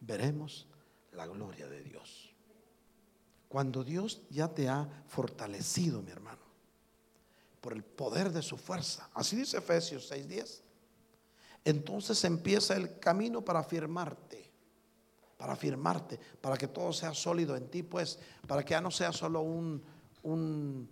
veremos 0.00 0.66
la 1.12 1.26
gloria 1.26 1.68
de 1.68 1.82
Dios. 1.82 2.34
Cuando 3.48 3.84
Dios 3.84 4.22
ya 4.30 4.48
te 4.48 4.68
ha 4.68 5.04
fortalecido, 5.06 6.02
mi 6.02 6.10
hermano, 6.10 6.42
por 7.60 7.72
el 7.72 7.84
poder 7.84 8.30
de 8.32 8.42
su 8.42 8.56
fuerza, 8.56 9.08
así 9.14 9.36
dice 9.36 9.58
Efesios 9.58 10.10
6:10, 10.10 10.62
entonces 11.64 12.22
empieza 12.24 12.76
el 12.76 12.98
camino 12.98 13.42
para 13.42 13.60
afirmarte, 13.60 14.52
para 15.36 15.54
afirmarte, 15.54 16.18
para 16.40 16.56
que 16.56 16.68
todo 16.68 16.92
sea 16.92 17.14
sólido 17.14 17.56
en 17.56 17.70
ti, 17.70 17.82
pues, 17.82 18.18
para 18.46 18.64
que 18.64 18.72
ya 18.72 18.80
no 18.80 18.90
sea 18.90 19.12
solo 19.12 19.40
un, 19.40 19.82
un 20.22 20.90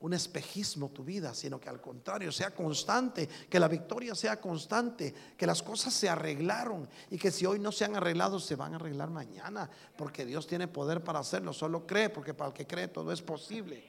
un 0.00 0.12
espejismo 0.12 0.90
tu 0.90 1.02
vida, 1.02 1.34
sino 1.34 1.58
que 1.58 1.68
al 1.68 1.80
contrario 1.80 2.30
sea 2.30 2.54
constante, 2.54 3.28
que 3.48 3.58
la 3.58 3.66
victoria 3.66 4.14
sea 4.14 4.40
constante, 4.40 5.12
que 5.36 5.46
las 5.46 5.62
cosas 5.62 5.92
se 5.92 6.08
arreglaron 6.08 6.88
y 7.10 7.18
que 7.18 7.32
si 7.32 7.46
hoy 7.46 7.58
no 7.58 7.72
se 7.72 7.84
han 7.84 7.96
arreglado, 7.96 8.38
se 8.38 8.54
van 8.54 8.74
a 8.74 8.76
arreglar 8.76 9.10
mañana, 9.10 9.68
porque 9.96 10.24
Dios 10.24 10.46
tiene 10.46 10.68
poder 10.68 11.02
para 11.02 11.18
hacerlo, 11.18 11.52
solo 11.52 11.86
cree, 11.86 12.10
porque 12.10 12.32
para 12.32 12.48
el 12.48 12.54
que 12.54 12.66
cree 12.66 12.88
todo 12.88 13.10
es 13.10 13.22
posible. 13.22 13.84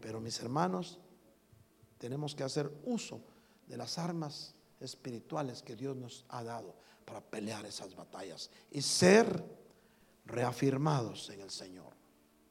Pero 0.00 0.20
mis 0.20 0.40
hermanos, 0.40 0.98
tenemos 1.98 2.34
que 2.34 2.42
hacer 2.42 2.70
uso 2.84 3.20
de 3.68 3.76
las 3.76 3.96
armas 3.98 4.54
espirituales 4.80 5.62
que 5.62 5.76
Dios 5.76 5.96
nos 5.96 6.24
ha 6.30 6.42
dado 6.42 6.74
para 7.04 7.20
pelear 7.20 7.64
esas 7.64 7.94
batallas 7.94 8.50
y 8.72 8.82
ser 8.82 9.44
reafirmados 10.26 11.30
en 11.30 11.42
el 11.42 11.50
Señor, 11.50 11.94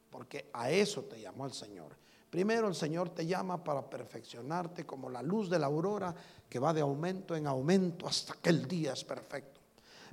porque 0.09 0.49
a 0.53 0.71
eso 0.71 1.03
te 1.03 1.19
llamó 1.19 1.45
el 1.45 1.53
Señor 1.53 2.02
Primero 2.33 2.67
el 2.67 2.73
Señor 2.73 3.11
te 3.11 3.27
llama 3.27 3.63
para 3.63 3.87
perfeccionarte 3.87 4.87
como 4.87 5.07
la 5.07 5.21
luz 5.21 5.51
de 5.51 5.59
la 5.59 5.67
aurora 5.67 6.15
que 6.49 6.57
va 6.57 6.73
de 6.73 6.81
aumento 6.81 7.35
en 7.35 7.45
aumento 7.45 8.07
hasta 8.07 8.33
que 8.41 8.49
el 8.49 8.67
día 8.67 8.93
es 8.93 9.03
perfecto. 9.03 9.61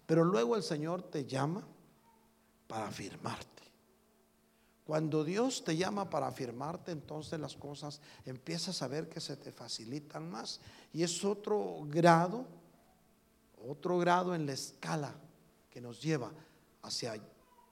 Pero 0.04 0.22
luego 0.22 0.54
el 0.54 0.62
Señor 0.62 1.04
te 1.04 1.24
llama 1.24 1.66
para 2.66 2.88
afirmarte. 2.88 3.62
Cuando 4.84 5.24
Dios 5.24 5.64
te 5.64 5.78
llama 5.78 6.10
para 6.10 6.26
afirmarte, 6.26 6.92
entonces 6.92 7.40
las 7.40 7.56
cosas 7.56 8.02
empiezas 8.26 8.82
a 8.82 8.88
ver 8.88 9.08
que 9.08 9.22
se 9.22 9.38
te 9.38 9.50
facilitan 9.50 10.30
más. 10.30 10.60
Y 10.92 11.02
es 11.02 11.24
otro 11.24 11.78
grado, 11.86 12.44
otro 13.66 13.96
grado 13.96 14.34
en 14.34 14.44
la 14.44 14.52
escala 14.52 15.14
que 15.70 15.80
nos 15.80 16.02
lleva 16.02 16.30
hacia 16.82 17.14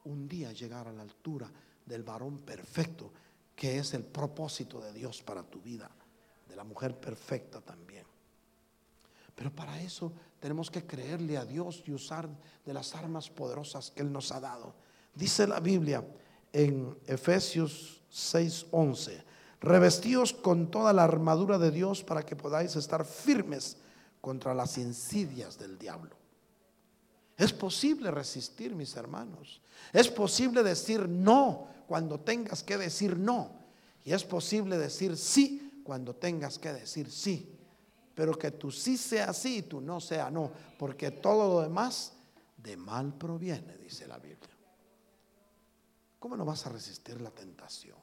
un 0.05 0.27
día 0.27 0.53
llegar 0.53 0.89
a 0.89 0.93
la 0.95 1.03
altura 1.03 1.53
del 1.85 2.03
varón 2.03 2.39
perfecto 2.39 3.13
que 3.59 3.77
es 3.77 3.93
el 3.93 4.05
propósito 4.05 4.81
de 4.81 4.93
Dios 4.93 5.21
para 5.21 5.43
tu 5.43 5.61
vida, 5.61 5.91
de 6.49 6.55
la 6.55 6.63
mujer 6.63 6.95
perfecta 6.95 7.61
también. 7.61 8.05
Pero 9.35 9.53
para 9.53 9.83
eso 9.83 10.13
tenemos 10.39 10.71
que 10.71 10.87
creerle 10.87 11.37
a 11.37 11.45
Dios 11.45 11.83
y 11.85 11.93
usar 11.93 12.29
de 12.65 12.73
las 12.73 12.95
armas 12.95 13.29
poderosas 13.29 13.91
que 13.91 14.03
Él 14.03 14.13
nos 14.13 14.31
ha 14.31 14.39
dado. 14.39 14.77
Dice 15.13 15.45
la 15.49 15.59
Biblia 15.59 16.05
en 16.53 16.97
Efesios 17.05 18.01
6:11, 18.13 19.25
revestíos 19.61 20.33
con 20.33 20.71
toda 20.71 20.93
la 20.93 21.03
armadura 21.03 21.59
de 21.59 21.73
Dios 21.73 22.05
para 22.05 22.25
que 22.25 22.37
podáis 22.37 22.77
estar 22.77 23.05
firmes 23.05 23.79
contra 24.21 24.55
las 24.55 24.79
insidias 24.79 25.59
del 25.59 25.77
diablo. 25.77 26.15
Es 27.37 27.53
posible 27.53 28.13
resistir, 28.13 28.77
mis 28.77 28.95
hermanos. 28.95 29.61
Es 29.93 30.09
posible 30.09 30.63
decir 30.63 31.09
no 31.09 31.77
cuando 31.89 32.21
tengas 32.21 32.63
que 32.63 32.77
decir 32.77 33.19
no. 33.19 33.51
Y 34.05 34.13
es 34.13 34.23
posible 34.25 34.77
decir 34.79 35.17
sí 35.17 35.83
cuando 35.83 36.15
tengas 36.15 36.59
que 36.59 36.73
decir 36.73 37.11
sí. 37.11 37.59
Pero 38.15 38.39
que 38.39 38.51
tu 38.53 38.71
sí 38.71 38.97
sea 38.97 39.33
sí 39.33 39.59
y 39.59 39.63
tu 39.63 39.81
no 39.81 40.01
sea 40.01 40.31
no. 40.31 40.53
Porque 40.79 41.11
todo 41.11 41.55
lo 41.55 41.63
demás 41.63 42.13
de 42.57 42.77
mal 42.77 43.15
proviene, 43.15 43.79
dice 43.79 44.07
la 44.07 44.19
Biblia. 44.19 44.39
¿Cómo 46.19 46.37
no 46.37 46.45
vas 46.45 46.67
a 46.67 46.71
resistir 46.71 47.21
la 47.21 47.31
tentación? 47.31 47.97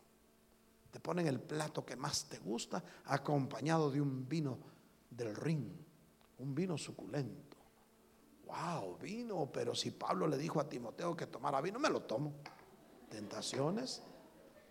Te 0.89 0.99
ponen 0.99 1.27
el 1.27 1.39
plato 1.39 1.85
que 1.85 1.95
más 1.95 2.25
te 2.25 2.39
gusta 2.39 2.83
acompañado 3.05 3.91
de 3.91 4.01
un 4.01 4.27
vino 4.27 4.57
del 5.09 5.35
ring, 5.35 5.69
un 6.39 6.55
vino 6.55 6.77
suculento 6.77 7.55
wow, 8.45 8.97
vino, 8.97 9.49
pero 9.51 9.75
si 9.75 9.91
Pablo 9.91 10.27
le 10.27 10.37
dijo 10.37 10.59
a 10.59 10.69
Timoteo 10.69 11.15
que 11.15 11.27
tomara 11.27 11.61
vino, 11.61 11.79
me 11.79 11.89
lo 11.89 12.01
tomo. 12.01 12.33
Tentaciones. 13.09 14.01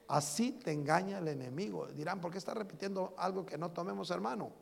Así 0.09 0.53
te 0.53 0.73
engaña 0.73 1.19
el 1.19 1.29
enemigo. 1.29 1.87
Dirán, 1.87 2.21
¿por 2.21 2.31
qué 2.31 2.39
está 2.39 2.55
repitiendo 2.55 3.15
algo 3.17 3.45
que 3.47 3.57
no 3.57 3.71
tomemos, 3.71 4.11
hermano? 4.11 4.53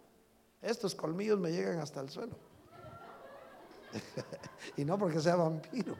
Estos 0.60 0.94
colmillos 0.94 1.38
me 1.38 1.50
llegan 1.50 1.78
hasta 1.80 2.00
el 2.00 2.08
suelo. 2.08 2.36
y 4.76 4.84
no 4.84 4.98
porque 4.98 5.20
sea 5.20 5.36
vampiro. 5.36 5.96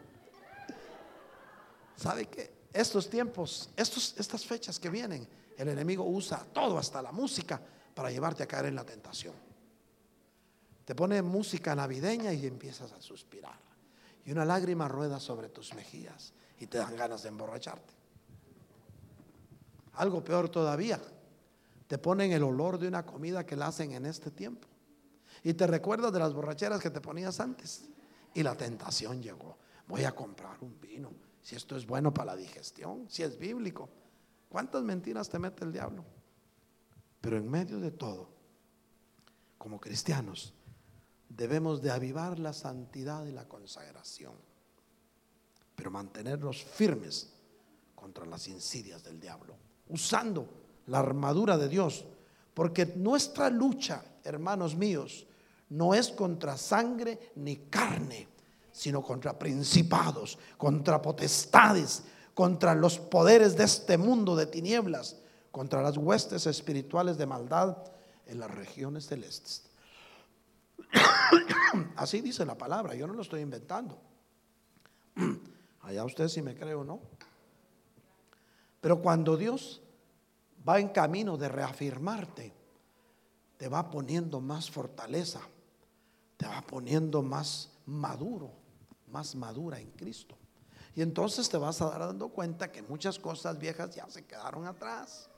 ¿Sabe 1.97 2.27
qué? 2.27 2.63
Estos 2.73 3.11
tiempos, 3.11 3.71
estos, 3.77 4.15
estas 4.19 4.47
fechas 4.47 4.79
que 4.79 4.89
vienen, 4.89 5.29
el 5.59 5.69
enemigo 5.69 6.05
usa 6.05 6.47
todo, 6.53 6.79
hasta 6.79 7.03
la 7.03 7.13
música, 7.13 7.61
para 7.95 8.11
llevarte 8.11 8.45
a 8.45 8.47
caer 8.47 8.67
en 8.67 8.77
la 8.77 8.85
tentación. 8.85 9.35
Te 10.85 10.95
pone 10.95 11.21
música 11.23 11.75
navideña 11.75 12.33
y 12.33 12.47
empiezas 12.47 12.93
a 12.93 13.01
suspirar. 13.01 13.61
Y 14.25 14.33
una 14.33 14.45
lágrima 14.45 14.89
rueda 14.89 15.21
sobre 15.21 15.49
tus 15.49 15.75
mejillas 15.75 16.33
y 16.63 16.69
te 16.69 16.79
dan 16.79 16.95
ganas 16.95 17.25
de 17.25 17.29
emborracharte. 17.29 17.93
Algo 19.95 20.23
peor 20.23 20.49
todavía, 20.49 21.01
te 21.89 21.99
ponen 21.99 22.31
el 22.31 22.45
olor 22.45 22.79
de 22.79 22.87
una 22.87 23.05
comida 23.05 23.45
que 23.45 23.57
la 23.57 23.67
hacen 23.67 23.91
en 23.91 24.07
este 24.07 24.31
tiempo. 24.31 24.69
Y 25.43 25.55
te 25.55 25.67
recuerdas 25.67 26.13
de 26.13 26.21
las 26.21 26.33
borracheras 26.33 26.81
que 26.81 26.91
te 26.91 27.01
ponías 27.01 27.41
antes. 27.41 27.83
Y 28.33 28.45
la 28.45 28.57
tentación 28.57 29.21
llegó. 29.21 29.59
Voy 29.89 30.05
a 30.05 30.15
comprar 30.15 30.57
un 30.61 30.81
vino. 30.81 31.11
Si 31.43 31.57
esto 31.57 31.77
es 31.77 31.85
bueno 31.85 32.15
para 32.15 32.33
la 32.33 32.37
digestión, 32.37 33.07
si 33.09 33.25
es 33.25 33.37
bíblico. 33.37 33.89
¿Cuántas 34.49 34.85
mentiras 34.85 35.29
te 35.29 35.41
mete 35.41 35.65
el 35.65 35.73
diablo? 35.73 36.05
Pero 37.21 37.39
en 37.39 37.51
medio 37.51 37.81
de 37.81 37.91
todo, 37.91 38.29
como 39.59 39.81
cristianos, 39.81 40.55
debemos 41.29 41.83
de 41.83 41.91
avivar 41.91 42.39
la 42.39 42.53
santidad 42.53 43.27
y 43.27 43.33
la 43.33 43.49
consagración, 43.49 44.52
pero 45.75 45.91
mantenernos 45.91 46.63
firmes 46.63 47.33
contra 47.95 48.27
las 48.27 48.49
insidias 48.49 49.03
del 49.03 49.21
diablo, 49.21 49.57
usando 49.89 50.49
la 50.87 50.99
armadura 50.99 51.57
de 51.57 51.69
Dios, 51.69 52.05
porque 52.55 52.87
nuestra 52.97 53.49
lucha, 53.51 54.03
hermanos 54.25 54.77
míos, 54.77 55.27
no 55.71 55.95
es 55.95 56.09
contra 56.09 56.57
sangre 56.57 57.33
ni 57.37 57.57
carne, 57.69 58.29
sino 58.73 59.03
contra 59.03 59.39
principados, 59.39 60.39
contra 60.59 61.01
potestades, 61.01 62.03
contra 62.35 62.75
los 62.75 62.99
poderes 62.99 63.57
de 63.57 63.65
este 63.65 63.97
mundo 63.97 64.37
de 64.37 64.47
tinieblas, 64.47 65.17
contra 65.51 65.83
las 65.83 65.97
huestes 65.97 66.47
espirituales 66.47 67.19
de 67.19 67.27
maldad 67.27 67.77
en 68.27 68.41
las 68.41 68.51
regiones 68.51 69.07
celestes. 69.07 69.65
Así 71.97 72.21
dice 72.21 72.45
la 72.45 72.57
palabra, 72.57 72.95
yo 72.95 73.07
no 73.07 73.15
lo 73.15 73.23
estoy 73.23 73.41
inventando. 73.41 74.01
Allá 75.83 76.05
usted 76.05 76.29
si 76.29 76.43
me 76.43 76.55
cree 76.55 76.75
o 76.75 76.85
no. 76.85 77.01
Pero 78.81 79.01
cuando 79.01 79.37
Dios 79.37 79.81
va 80.69 80.81
en 80.81 80.89
camino 80.89 81.37
de 81.37 81.49
reafirmarte, 81.49 82.53
te 83.57 83.69
va 83.69 83.91
poniendo 83.91 84.41
más 84.41 84.71
fortaleza, 84.71 85.41
te 86.37 86.47
va 86.47 86.63
poniendo 86.63 87.23
más 87.23 87.71
maduro, 87.87 88.51
más 89.09 89.35
madura 89.35 89.79
en 89.79 89.91
Cristo. 89.93 90.37
Y 90.95 91.03
entonces 91.03 91.49
te 91.49 91.57
vas 91.57 91.81
a 91.81 91.91
dar 91.91 92.01
dando 92.01 92.29
cuenta 92.29 92.71
que 92.71 92.83
muchas 92.83 93.19
cosas 93.19 93.59
viejas 93.59 93.95
ya 93.95 94.09
se 94.09 94.27
quedaron 94.27 94.67
atrás, 94.67 95.31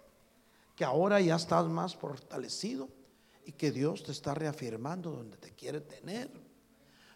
que 0.74 0.84
ahora 0.84 1.20
ya 1.20 1.36
estás 1.36 1.66
más 1.66 1.94
fortalecido 1.94 2.88
y 3.44 3.52
que 3.52 3.70
Dios 3.70 4.02
te 4.02 4.12
está 4.12 4.34
reafirmando 4.34 5.10
donde 5.10 5.36
te 5.36 5.52
quiere 5.52 5.80
tener. 5.80 6.30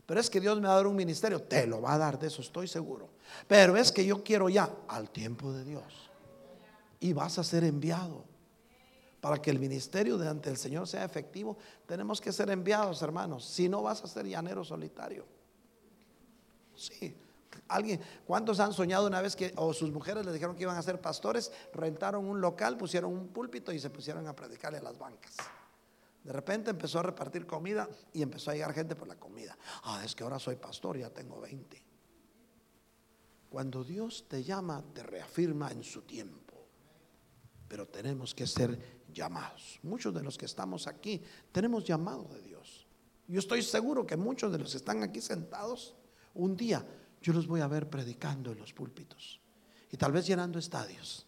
Pero 0.06 0.20
es 0.20 0.30
que 0.30 0.40
Dios 0.40 0.60
me 0.60 0.68
va 0.68 0.74
a 0.74 0.76
dar 0.76 0.86
un 0.86 0.96
ministerio. 0.96 1.42
Te 1.42 1.66
lo 1.66 1.82
va 1.82 1.94
a 1.94 1.98
dar, 1.98 2.18
de 2.18 2.28
eso 2.28 2.40
estoy 2.40 2.68
seguro. 2.68 3.10
Pero 3.46 3.76
es 3.76 3.92
que 3.92 4.04
yo 4.04 4.22
quiero 4.22 4.48
ya, 4.48 4.70
al 4.88 5.10
tiempo 5.10 5.52
de 5.52 5.64
Dios. 5.64 6.10
Y 7.00 7.12
vas 7.12 7.38
a 7.38 7.44
ser 7.44 7.64
enviado. 7.64 8.24
Para 9.20 9.42
que 9.42 9.50
el 9.50 9.58
ministerio 9.58 10.16
de 10.16 10.28
ante 10.28 10.48
el 10.48 10.56
Señor 10.56 10.86
sea 10.86 11.04
efectivo, 11.04 11.58
tenemos 11.86 12.20
que 12.20 12.32
ser 12.32 12.50
enviados, 12.50 13.02
hermanos. 13.02 13.44
Si 13.44 13.68
no, 13.68 13.82
vas 13.82 14.02
a 14.04 14.06
ser 14.06 14.26
llanero 14.26 14.64
solitario. 14.64 15.26
Sí. 16.76 17.16
Alguien, 17.68 18.00
¿cuántos 18.26 18.60
han 18.60 18.72
soñado 18.72 19.06
una 19.06 19.20
vez 19.20 19.34
que, 19.34 19.52
o 19.56 19.72
sus 19.74 19.90
mujeres 19.90 20.24
les 20.24 20.34
dijeron 20.34 20.54
que 20.54 20.62
iban 20.62 20.76
a 20.76 20.82
ser 20.82 21.00
pastores, 21.00 21.50
rentaron 21.74 22.24
un 22.26 22.40
local, 22.40 22.76
pusieron 22.76 23.12
un 23.12 23.28
púlpito 23.28 23.72
y 23.72 23.80
se 23.80 23.90
pusieron 23.90 24.26
a 24.28 24.36
predicarle 24.36 24.78
a 24.78 24.82
las 24.82 24.96
bancas? 24.96 25.34
De 26.22 26.32
repente 26.32 26.70
empezó 26.70 27.00
a 27.00 27.02
repartir 27.02 27.46
comida 27.46 27.88
y 28.12 28.22
empezó 28.22 28.50
a 28.50 28.54
llegar 28.54 28.72
gente 28.72 28.94
por 28.94 29.08
la 29.08 29.16
comida. 29.16 29.56
Ah, 29.84 30.02
es 30.04 30.14
que 30.14 30.22
ahora 30.22 30.38
soy 30.38 30.56
pastor, 30.56 30.98
ya 30.98 31.10
tengo 31.10 31.40
20. 31.40 31.88
Cuando 33.48 33.82
Dios 33.82 34.26
te 34.28 34.42
llama, 34.44 34.84
te 34.92 35.02
reafirma 35.02 35.70
en 35.70 35.82
su 35.82 36.02
tiempo. 36.02 36.54
Pero 37.66 37.87
tenemos 37.87 38.34
que 38.34 38.46
ser 38.46 39.02
llamados. 39.12 39.78
Muchos 39.82 40.14
de 40.14 40.22
los 40.22 40.37
que 40.37 40.46
estamos 40.46 40.87
aquí 40.87 41.22
tenemos 41.52 41.84
llamado 41.84 42.24
de 42.24 42.42
Dios. 42.42 42.87
Yo 43.26 43.38
estoy 43.38 43.62
seguro 43.62 44.06
que 44.06 44.16
muchos 44.16 44.52
de 44.52 44.58
los 44.58 44.70
que 44.70 44.78
están 44.78 45.02
aquí 45.02 45.20
sentados, 45.20 45.94
un 46.34 46.56
día 46.56 46.84
yo 47.20 47.32
los 47.32 47.46
voy 47.46 47.61
a 47.61 47.66
ver 47.66 47.90
predicando 47.90 48.52
en 48.52 48.58
los 48.58 48.72
púlpitos 48.72 49.40
y 49.90 49.96
tal 49.96 50.12
vez 50.12 50.26
llenando 50.26 50.58
estadios. 50.58 51.26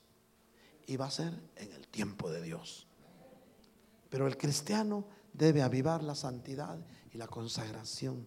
Y 0.87 0.97
va 0.97 1.07
a 1.07 1.11
ser 1.11 1.33
en 1.57 1.73
el 1.73 1.87
tiempo 1.89 2.31
de 2.31 2.43
Dios. 2.43 2.87
Pero 4.09 4.27
el 4.27 4.37
cristiano 4.37 5.07
debe 5.33 5.63
avivar 5.63 6.03
la 6.03 6.15
santidad 6.15 6.79
y 7.13 7.17
la 7.17 7.29
consagración, 7.29 8.27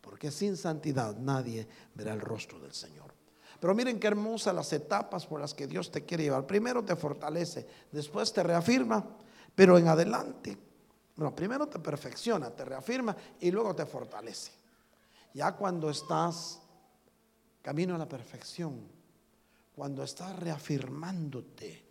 porque 0.00 0.30
sin 0.30 0.56
santidad 0.56 1.16
nadie 1.16 1.66
verá 1.94 2.12
el 2.12 2.20
rostro 2.20 2.60
del 2.60 2.72
Señor. 2.72 3.15
Pero 3.60 3.74
miren 3.74 3.98
qué 3.98 4.06
hermosas 4.06 4.54
las 4.54 4.72
etapas 4.72 5.26
por 5.26 5.40
las 5.40 5.54
que 5.54 5.66
Dios 5.66 5.90
te 5.90 6.04
quiere 6.04 6.24
llevar. 6.24 6.46
Primero 6.46 6.84
te 6.84 6.96
fortalece, 6.96 7.66
después 7.90 8.32
te 8.32 8.42
reafirma, 8.42 9.04
pero 9.54 9.78
en 9.78 9.88
adelante, 9.88 10.56
bueno, 11.16 11.34
primero 11.34 11.66
te 11.66 11.78
perfecciona, 11.78 12.50
te 12.50 12.64
reafirma 12.64 13.16
y 13.40 13.50
luego 13.50 13.74
te 13.74 13.86
fortalece. 13.86 14.52
Ya 15.32 15.52
cuando 15.52 15.90
estás 15.90 16.60
camino 17.62 17.94
a 17.94 17.98
la 17.98 18.08
perfección, 18.08 18.88
cuando 19.74 20.02
estás 20.02 20.38
reafirmándote 20.38 21.84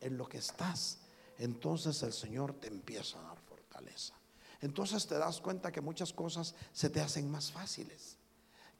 en 0.00 0.16
lo 0.16 0.26
que 0.26 0.38
estás, 0.38 1.00
entonces 1.38 2.02
el 2.02 2.12
Señor 2.12 2.54
te 2.54 2.68
empieza 2.68 3.18
a 3.18 3.22
dar 3.22 3.38
fortaleza. 3.38 4.14
Entonces 4.60 5.06
te 5.06 5.18
das 5.18 5.40
cuenta 5.40 5.72
que 5.72 5.80
muchas 5.80 6.12
cosas 6.12 6.54
se 6.72 6.90
te 6.90 7.00
hacen 7.00 7.30
más 7.30 7.52
fáciles. 7.52 8.16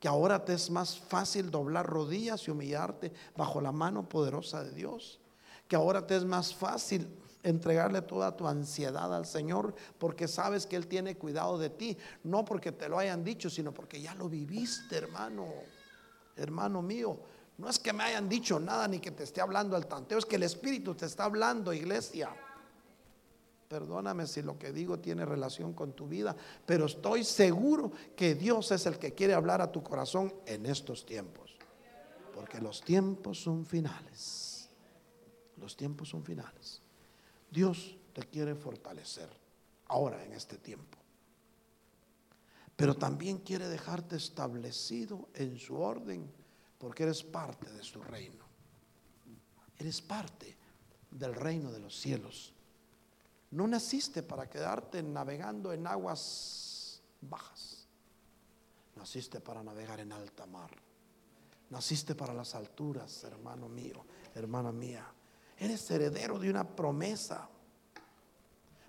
Que 0.05 0.09
ahora 0.09 0.45
te 0.45 0.53
es 0.53 0.69
más 0.69 0.99
fácil 0.99 1.51
doblar 1.51 1.87
rodillas 1.87 2.47
y 2.47 2.51
humillarte 2.51 3.11
bajo 3.35 3.59
la 3.63 3.73
mano 3.73 4.07
poderosa 4.07 4.63
de 4.63 4.73
Dios. 4.73 5.19
Que 5.67 5.77
ahora 5.77 6.07
te 6.07 6.15
es 6.15 6.27
más 6.27 6.55
fácil 6.55 7.09
entregarle 7.43 8.03
toda 8.03 8.37
tu 8.37 8.47
ansiedad 8.47 9.15
al 9.15 9.25
Señor 9.25 9.75
porque 9.97 10.29
sabes 10.29 10.67
que 10.67 10.77
Él 10.77 10.89
tiene 10.89 11.17
cuidado 11.17 11.57
de 11.57 11.71
ti. 11.71 11.97
No 12.23 12.45
porque 12.45 12.71
te 12.71 12.87
lo 12.87 12.99
hayan 12.99 13.25
dicho, 13.25 13.49
sino 13.49 13.73
porque 13.73 13.99
ya 13.99 14.15
lo 14.15 14.29
viviste, 14.29 14.95
hermano. 14.95 15.49
Hermano 16.37 16.83
mío, 16.83 17.19
no 17.57 17.71
es 17.71 17.79
que 17.79 17.95
me 17.95 18.05
hayan 18.05 18.29
dicho 18.29 18.61
nada 18.61 18.87
ni 18.87 18.99
que 18.99 19.11
te 19.11 19.23
esté 19.23 19.41
hablando 19.41 19.75
al 19.75 19.87
tanteo, 19.87 20.19
es 20.19 20.27
que 20.27 20.37
el 20.37 20.43
Espíritu 20.43 20.95
te 20.95 21.07
está 21.07 21.25
hablando, 21.25 21.73
iglesia. 21.73 22.29
Perdóname 23.69 24.27
si 24.27 24.43
lo 24.43 24.59
que 24.59 24.73
digo 24.73 24.99
tiene 24.99 25.25
relación 25.25 25.73
con 25.73 25.93
tu 25.93 26.07
vida, 26.07 26.37
pero 26.67 26.87
estoy 26.87 27.25
seguro 27.25 27.93
que 28.15 28.35
Dios 28.35 28.71
es 28.73 28.87
el 28.87 28.99
que 28.99 29.15
quiere 29.15 29.35
hablar 29.35 29.61
a 29.61 29.73
tu 29.73 29.83
corazón 29.83 30.33
en 30.47 30.67
estos 30.67 31.07
tiempos. 31.07 31.57
Porque 32.35 32.61
los 32.61 32.83
tiempos 32.83 33.41
son 33.43 33.65
finales. 33.65 34.69
Los 35.57 35.77
tiempos 35.77 36.09
son 36.09 36.25
finales. 36.25 36.83
Dios 37.51 37.97
te 38.13 38.23
quiere 38.23 38.55
fortalecer 38.55 39.29
ahora 39.87 40.25
en 40.25 40.33
este 40.33 40.59
tiempo. 40.59 40.99
Pero 42.77 42.97
también 42.97 43.39
quiere 43.39 43.69
dejarte 43.69 44.17
establecido 44.17 45.29
en 45.35 45.59
su 45.59 45.77
orden 45.77 46.31
porque 46.79 47.05
eres 47.05 47.23
parte 47.23 47.71
de 47.71 47.83
su 47.83 48.03
reino. 48.03 48.45
Eres 49.79 50.03
parte 50.03 50.57
del 51.11 51.35
reino 51.35 51.71
de 51.71 51.79
los 51.79 51.97
cielos. 51.97 52.53
No 53.55 53.69
naciste 53.69 54.25
para 54.25 54.51
quedarte 54.51 55.01
navegando 55.01 55.73
en 55.73 55.87
aguas 55.87 57.01
bajas. 57.21 57.87
Naciste 58.97 59.41
para 59.41 59.63
navegar 59.63 60.01
en 60.01 60.13
alta 60.13 60.45
mar. 60.45 60.71
Naciste 61.71 62.17
para 62.17 62.35
las 62.35 62.57
alturas, 62.57 63.23
hermano 63.23 63.69
mío, 63.69 64.05
hermana 64.35 64.73
mía. 64.73 65.07
Eres 65.57 65.89
heredero 65.89 66.41
de 66.41 66.51
una 66.51 66.65
promesa. 66.67 67.49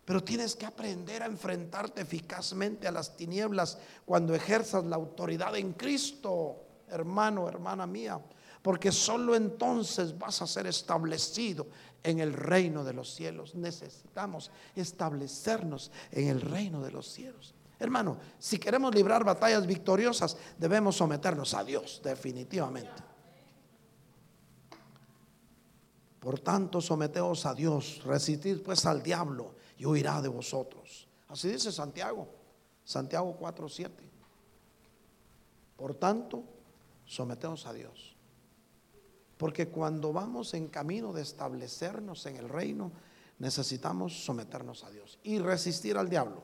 Pero 0.04 0.23
tienes 0.23 0.56
que 0.56 0.65
aprender 0.65 1.21
a 1.21 1.28
enfrentarte 1.28 2.01
eficazmente 2.01 2.88
a 2.88 2.91
las 2.91 3.15
tinieblas 3.15 3.78
cuando 4.04 4.34
ejerzas 4.34 4.84
la 4.86 4.95
autoridad 4.95 5.56
en 5.56 5.73
Cristo, 5.73 6.65
hermano, 6.89 7.47
hermana 7.47 7.86
mía. 7.86 8.19
Porque 8.65 8.91
solo 8.91 9.36
entonces 9.36 10.17
vas 10.17 10.41
a 10.41 10.47
ser 10.47 10.65
establecido 10.65 11.67
en 12.01 12.19
el 12.19 12.34
reino 12.34 12.84
de 12.84 12.93
los 12.93 13.13
cielos. 13.13 13.54
Necesitamos 13.54 14.49
establecernos 14.75 15.91
en 16.10 16.30
el 16.30 16.41
reino 16.41 16.82
de 16.82 16.89
los 16.89 17.08
cielos. 17.08 17.54
Hermano, 17.78 18.17
si 18.39 18.58
queremos 18.58 18.95
librar 18.95 19.23
batallas 19.23 19.67
victoriosas, 19.67 20.36
debemos 20.58 20.95
someternos 20.95 21.54
a 21.54 21.63
Dios, 21.63 22.01
definitivamente. 22.04 23.04
Por 26.19 26.39
tanto, 26.39 26.82
someteos 26.82 27.45
a 27.45 27.54
Dios, 27.54 28.01
resistid 28.04 28.63
pues 28.63 28.84
al 28.88 29.04
diablo 29.04 29.54
y 29.78 29.86
huirá 29.86 30.23
de 30.23 30.30
vosotros. 30.30 31.08
Así 31.28 31.49
dice 31.49 31.71
Santiago, 31.71 32.28
Santiago 32.84 33.38
4:7. 33.39 33.91
Por 35.78 35.93
tanto, 35.93 36.43
someteos 37.06 37.67
a 37.67 37.73
Dios. 37.73 38.14
Porque 39.38 39.67
cuando 39.67 40.13
vamos 40.13 40.54
en 40.54 40.67
camino 40.67 41.12
de 41.12 41.21
establecernos 41.21 42.26
en 42.26 42.38
el 42.38 42.48
reino, 42.48 42.91
necesitamos 43.39 44.26
someternos 44.26 44.84
a 44.84 44.91
Dios 44.91 45.19
y 45.24 45.39
resistir 45.39 45.98
al 45.98 46.10
diablo. 46.10 46.43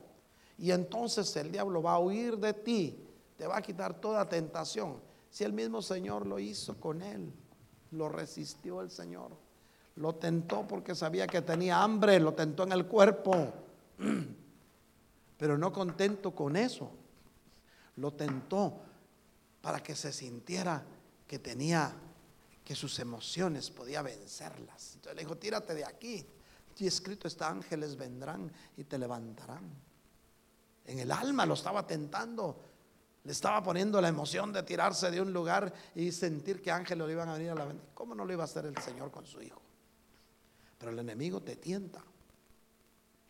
Y 0.57 0.71
entonces 0.71 1.35
el 1.37 1.51
diablo 1.51 1.81
va 1.81 1.93
a 1.93 1.99
huir 1.99 2.37
de 2.37 2.53
ti, 2.53 3.03
te 3.37 3.47
va 3.47 3.57
a 3.57 3.61
quitar 3.61 3.99
toda 3.99 4.27
tentación. 4.27 4.99
Si 5.29 5.43
el 5.43 5.53
mismo 5.53 5.81
Señor 5.81 6.27
lo 6.27 6.37
hizo 6.37 6.79
con 6.79 7.01
él, 7.01 7.31
lo 7.91 8.09
resistió 8.09 8.81
el 8.81 8.91
Señor. 8.91 9.31
Lo 9.95 10.15
tentó 10.15 10.67
porque 10.67 10.93
sabía 10.93 11.27
que 11.27 11.41
tenía 11.41 11.81
hambre, 11.81 12.19
lo 12.19 12.33
tentó 12.33 12.63
en 12.63 12.73
el 12.73 12.85
cuerpo. 12.85 13.53
Pero 15.37 15.57
no 15.57 15.73
contento 15.73 16.35
con 16.35 16.55
eso, 16.55 16.91
lo 17.95 18.13
tentó 18.13 18.73
para 19.61 19.81
que 19.81 19.95
se 19.95 20.11
sintiera 20.11 20.83
que 21.27 21.39
tenía 21.39 21.93
que 22.71 22.75
sus 22.77 22.99
emociones 22.99 23.69
podía 23.69 24.01
vencerlas. 24.01 24.93
Entonces 24.95 25.13
le 25.17 25.23
dijo, 25.23 25.35
tírate 25.35 25.73
de 25.73 25.83
aquí. 25.83 26.25
Y 26.77 26.87
escrito 26.87 27.27
está, 27.27 27.49
ángeles 27.49 27.97
vendrán 27.97 28.49
y 28.77 28.85
te 28.85 28.97
levantarán. 28.97 29.69
En 30.85 30.99
el 30.99 31.11
alma 31.11 31.45
lo 31.45 31.55
estaba 31.55 31.85
tentando. 31.85 32.63
Le 33.25 33.33
estaba 33.33 33.61
poniendo 33.61 33.99
la 33.99 34.07
emoción 34.07 34.53
de 34.53 34.63
tirarse 34.63 35.11
de 35.11 35.19
un 35.19 35.33
lugar 35.33 35.73
y 35.95 36.13
sentir 36.13 36.61
que 36.61 36.71
ángeles 36.71 37.05
le 37.07 37.11
iban 37.11 37.27
a 37.27 37.33
venir 37.33 37.49
a 37.49 37.55
la 37.55 37.65
venta. 37.65 37.83
¿Cómo 37.93 38.15
no 38.15 38.23
lo 38.23 38.31
iba 38.31 38.43
a 38.43 38.45
hacer 38.45 38.65
el 38.65 38.77
Señor 38.77 39.11
con 39.11 39.25
su 39.25 39.41
hijo? 39.41 39.61
Pero 40.77 40.93
el 40.93 40.99
enemigo 40.99 41.41
te 41.41 41.57
tienta. 41.57 42.01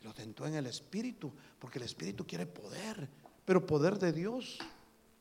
Lo 0.02 0.14
tentó 0.14 0.46
en 0.46 0.54
el 0.54 0.68
espíritu, 0.68 1.34
porque 1.58 1.80
el 1.80 1.86
espíritu 1.86 2.28
quiere 2.28 2.46
poder, 2.46 3.10
pero 3.44 3.66
poder 3.66 3.98
de 3.98 4.14
Dios, 4.14 4.60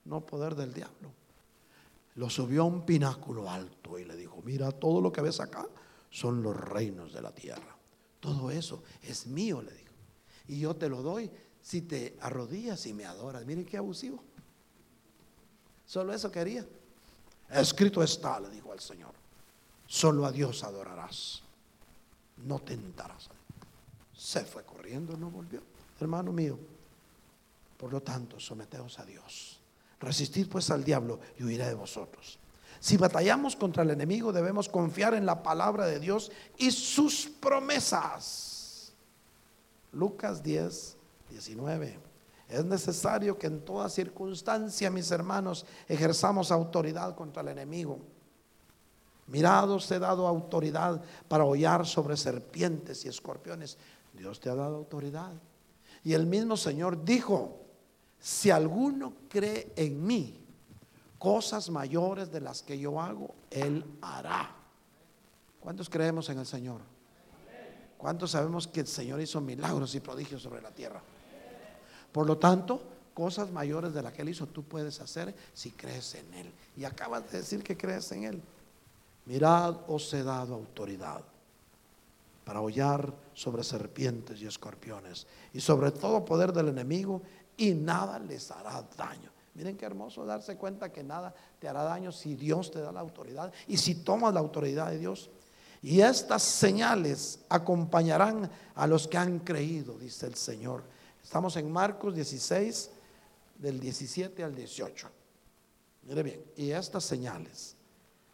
no 0.05 0.27
poder 0.27 0.57
del 0.57 0.75
diablo 0.75 1.11
lo 2.21 2.29
subió 2.29 2.65
a 2.65 2.67
un 2.67 2.85
pináculo 2.85 3.49
alto 3.49 3.99
y 3.99 4.05
le 4.05 4.15
dijo, 4.15 4.43
mira, 4.45 4.71
todo 4.73 5.01
lo 5.01 5.11
que 5.11 5.23
ves 5.23 5.41
acá 5.41 5.67
son 6.11 6.43
los 6.43 6.55
reinos 6.55 7.15
de 7.15 7.23
la 7.23 7.35
tierra. 7.35 7.75
Todo 8.21 8.51
eso 8.51 8.83
es 9.01 9.27
mío, 9.27 9.63
le 9.63 9.73
dijo. 9.73 9.95
Y 10.49 10.61
yo 10.61 10.77
te 10.77 10.91
lo 10.91 11.01
doy 11.01 11.31
si 11.63 11.81
te 11.81 12.19
arrodillas 12.21 12.85
y 12.85 12.93
me 12.93 13.07
adoras. 13.07 13.47
Miren 13.47 13.65
qué 13.65 13.79
abusivo. 13.79 14.23
Solo 15.87 16.13
eso 16.13 16.31
quería. 16.31 16.67
Escrito 17.49 18.03
está, 18.03 18.39
le 18.39 18.51
dijo 18.51 18.71
al 18.71 18.81
Señor. 18.81 19.15
Solo 19.87 20.27
a 20.27 20.31
Dios 20.31 20.63
adorarás. 20.63 21.43
No 22.45 22.59
tentarás. 22.59 23.31
Se 24.15 24.45
fue 24.45 24.63
corriendo, 24.63 25.17
no 25.17 25.31
volvió. 25.31 25.63
Hermano 25.99 26.33
mío. 26.33 26.59
Por 27.79 27.91
lo 27.91 28.03
tanto, 28.03 28.39
someteos 28.39 28.99
a 28.99 29.07
Dios. 29.07 29.60
Resistid 30.01 30.49
pues 30.49 30.71
al 30.71 30.83
diablo 30.83 31.21
y 31.39 31.45
huirá 31.45 31.69
de 31.69 31.75
vosotros. 31.75 32.39
Si 32.81 32.97
batallamos 32.97 33.55
contra 33.55 33.83
el 33.83 33.91
enemigo 33.91 34.33
debemos 34.33 34.69
confiar 34.69 35.15
en 35.15 35.27
la 35.27 35.43
palabra 35.43 35.87
de 35.87 36.01
Dios 36.01 36.33
y 36.57 36.71
sus 36.71 37.27
promesas. 37.27 38.93
Lucas 39.93 40.43
10, 40.43 40.97
19. 41.29 41.99
Es 42.49 42.65
necesario 42.65 43.39
que 43.39 43.47
en 43.47 43.65
toda 43.65 43.89
circunstancia, 43.89 44.91
mis 44.91 45.11
hermanos, 45.11 45.67
ejerzamos 45.89 46.51
autoridad 46.51 47.15
contra 47.15 47.43
el 47.43 47.49
enemigo. 47.49 47.99
Mirad, 49.27 49.71
os 49.71 49.89
he 49.93 49.99
dado 49.99 50.27
autoridad 50.27 51.01
para 51.29 51.45
hollar 51.45 51.87
sobre 51.87 52.17
serpientes 52.17 53.05
y 53.05 53.09
escorpiones. 53.09 53.79
Dios 54.13 54.41
te 54.41 54.51
ha 54.51 54.55
dado 54.55 54.77
autoridad. 54.77 55.33
Y 56.03 56.15
el 56.15 56.27
mismo 56.27 56.57
Señor 56.57 57.05
dijo, 57.05 57.60
si 58.21 58.51
alguno 58.51 59.15
cree 59.29 59.73
en 59.77 60.07
mí, 60.07 60.39
cosas 61.19 61.71
mayores 61.71 62.31
de 62.31 62.41
las 62.41 62.63
que 62.63 62.79
yo 62.79 63.01
hago, 63.01 63.35
Él 63.51 63.85
hará. 64.03 64.55
¿Cuántos 65.61 65.89
creemos 65.89 66.29
en 66.29 66.39
el 66.39 66.47
Señor? 66.47 66.81
¿Cuántos 67.97 68.31
sabemos 68.31 68.67
que 68.67 68.81
el 68.81 68.87
Señor 68.87 69.21
hizo 69.21 69.41
milagros 69.41 69.95
y 69.95 70.01
prodigios 70.01 70.43
sobre 70.43 70.63
la 70.63 70.71
tierra? 70.71 71.03
Por 72.13 72.27
lo 72.27 72.39
tanto, 72.39 72.83
cosas 73.15 73.51
mayores 73.51 73.93
de 73.93 74.03
las 74.03 74.13
que 74.13 74.23
Él 74.23 74.31
hizo, 74.31 74.47
tú 74.47 74.65
puedes 74.65 75.01
hacer 75.01 75.35
si 75.53 75.71
crees 75.73 76.15
en 76.15 76.33
Él. 76.35 76.53
Y 76.77 76.85
acabas 76.85 77.31
de 77.31 77.39
decir 77.39 77.63
que 77.63 77.77
crees 77.77 78.11
en 78.13 78.25
Él. 78.25 78.43
Mirad, 79.27 79.77
os 79.89 80.13
he 80.15 80.23
dado 80.23 80.55
autoridad 80.55 81.23
para 82.45 82.63
hollar 82.63 83.15
sobre 83.35 83.63
serpientes 83.63 84.41
y 84.41 84.47
escorpiones 84.47 85.27
y 85.53 85.61
sobre 85.61 85.91
todo 85.91 86.25
poder 86.25 86.53
del 86.53 86.69
enemigo 86.69 87.23
y 87.61 87.75
nada 87.75 88.19
les 88.19 88.51
hará 88.51 88.83
daño. 88.97 89.31
Miren 89.55 89.77
qué 89.77 89.85
hermoso 89.85 90.25
darse 90.25 90.57
cuenta 90.57 90.91
que 90.91 91.03
nada 91.03 91.35
te 91.59 91.69
hará 91.69 91.83
daño 91.83 92.11
si 92.11 92.35
Dios 92.35 92.71
te 92.71 92.81
da 92.81 92.91
la 92.91 93.01
autoridad 93.01 93.53
y 93.69 93.77
si 93.77 93.97
tomas 93.97 94.33
la 94.33 94.41
autoridad 94.41 94.91
de 94.91 94.99
Dios. 94.99 95.29
Y 95.83 96.01
estas 96.01 96.43
señales 96.43 97.41
acompañarán 97.51 98.51
a 98.75 98.87
los 98.87 99.07
que 99.07 99.19
han 99.19 99.41
creído, 99.41 99.99
dice 99.99 100.27
el 100.27 100.37
Señor. 100.37 100.85
Estamos 101.23 101.55
en 101.57 101.71
Marcos 101.71 102.15
16, 102.15 102.91
del 103.59 103.79
17 103.79 104.43
al 104.43 104.55
18. 104.55 105.11
Mire 106.05 106.23
bien, 106.23 106.43
y 106.57 106.71
estas 106.71 107.05
señales 107.05 107.77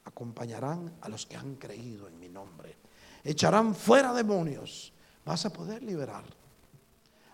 acompañarán 0.05 0.95
a 1.01 1.09
los 1.09 1.27
que 1.27 1.37
han 1.37 1.57
creído 1.57 2.07
en 2.07 2.21
mi 2.21 2.29
nombre. 2.29 2.77
Echarán 3.25 3.75
fuera 3.75 4.13
demonios. 4.13 4.93
Vas 5.25 5.45
a 5.47 5.51
poder 5.51 5.83
liberar. 5.83 6.25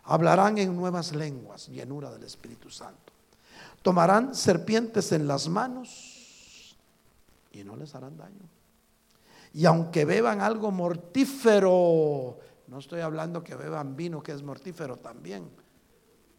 Hablarán 0.05 0.59
en 0.59 0.77
nuevas 0.77 1.15
lenguas, 1.15 1.69
llenura 1.69 2.11
del 2.11 2.25
Espíritu 2.25 2.71
Santo. 2.71 3.12
Tomarán 3.83 4.35
serpientes 4.35 5.12
en 5.12 5.27
las 5.27 5.49
manos 5.49 6.77
y 7.53 7.65
no 7.65 7.77
les 7.77 7.95
harán 7.95 8.17
daño. 8.17 8.49
Y 9.55 9.67
aunque 9.67 10.05
beban 10.05 10.41
algo 10.41 10.71
mortífero, 10.71 12.38
no 12.69 12.79
estoy 12.79 13.01
hablando 13.01 13.45
que 13.45 13.55
beban 13.55 13.97
vino 13.97 14.23
que 14.23 14.33
es 14.33 14.43
mortífero 14.43 14.97
también. 14.97 15.49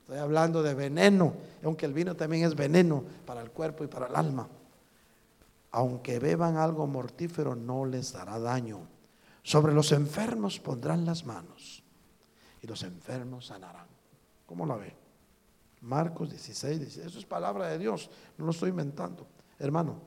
Estoy 0.01 0.17
hablando 0.17 0.63
de 0.63 0.73
veneno, 0.73 1.33
aunque 1.63 1.85
el 1.85 1.93
vino 1.93 2.15
también 2.15 2.43
es 2.43 2.55
veneno 2.55 3.03
para 3.25 3.41
el 3.41 3.51
cuerpo 3.51 3.83
y 3.83 3.87
para 3.87 4.07
el 4.07 4.15
alma 4.15 4.47
aunque 5.73 6.19
beban 6.19 6.57
algo 6.57 6.85
mortífero, 6.85 7.55
no 7.55 7.85
les 7.85 8.13
dará 8.13 8.39
daño. 8.39 8.87
Sobre 9.41 9.73
los 9.73 9.91
enfermos 9.91 10.59
pondrán 10.59 11.03
las 11.03 11.25
manos 11.25 11.83
y 12.63 12.67
los 12.67 12.81
enfermos 12.83 13.47
sanarán. 13.47 13.85
¿Cómo 14.47 14.65
la 14.65 14.77
ve? 14.77 14.95
Marcos 15.81 16.29
16, 16.29 16.79
16. 16.79 17.07
Eso 17.07 17.19
es 17.19 17.25
palabra 17.25 17.67
de 17.67 17.77
Dios, 17.77 18.09
no 18.37 18.45
lo 18.45 18.51
estoy 18.51 18.69
inventando. 18.69 19.27
Hermano, 19.59 20.01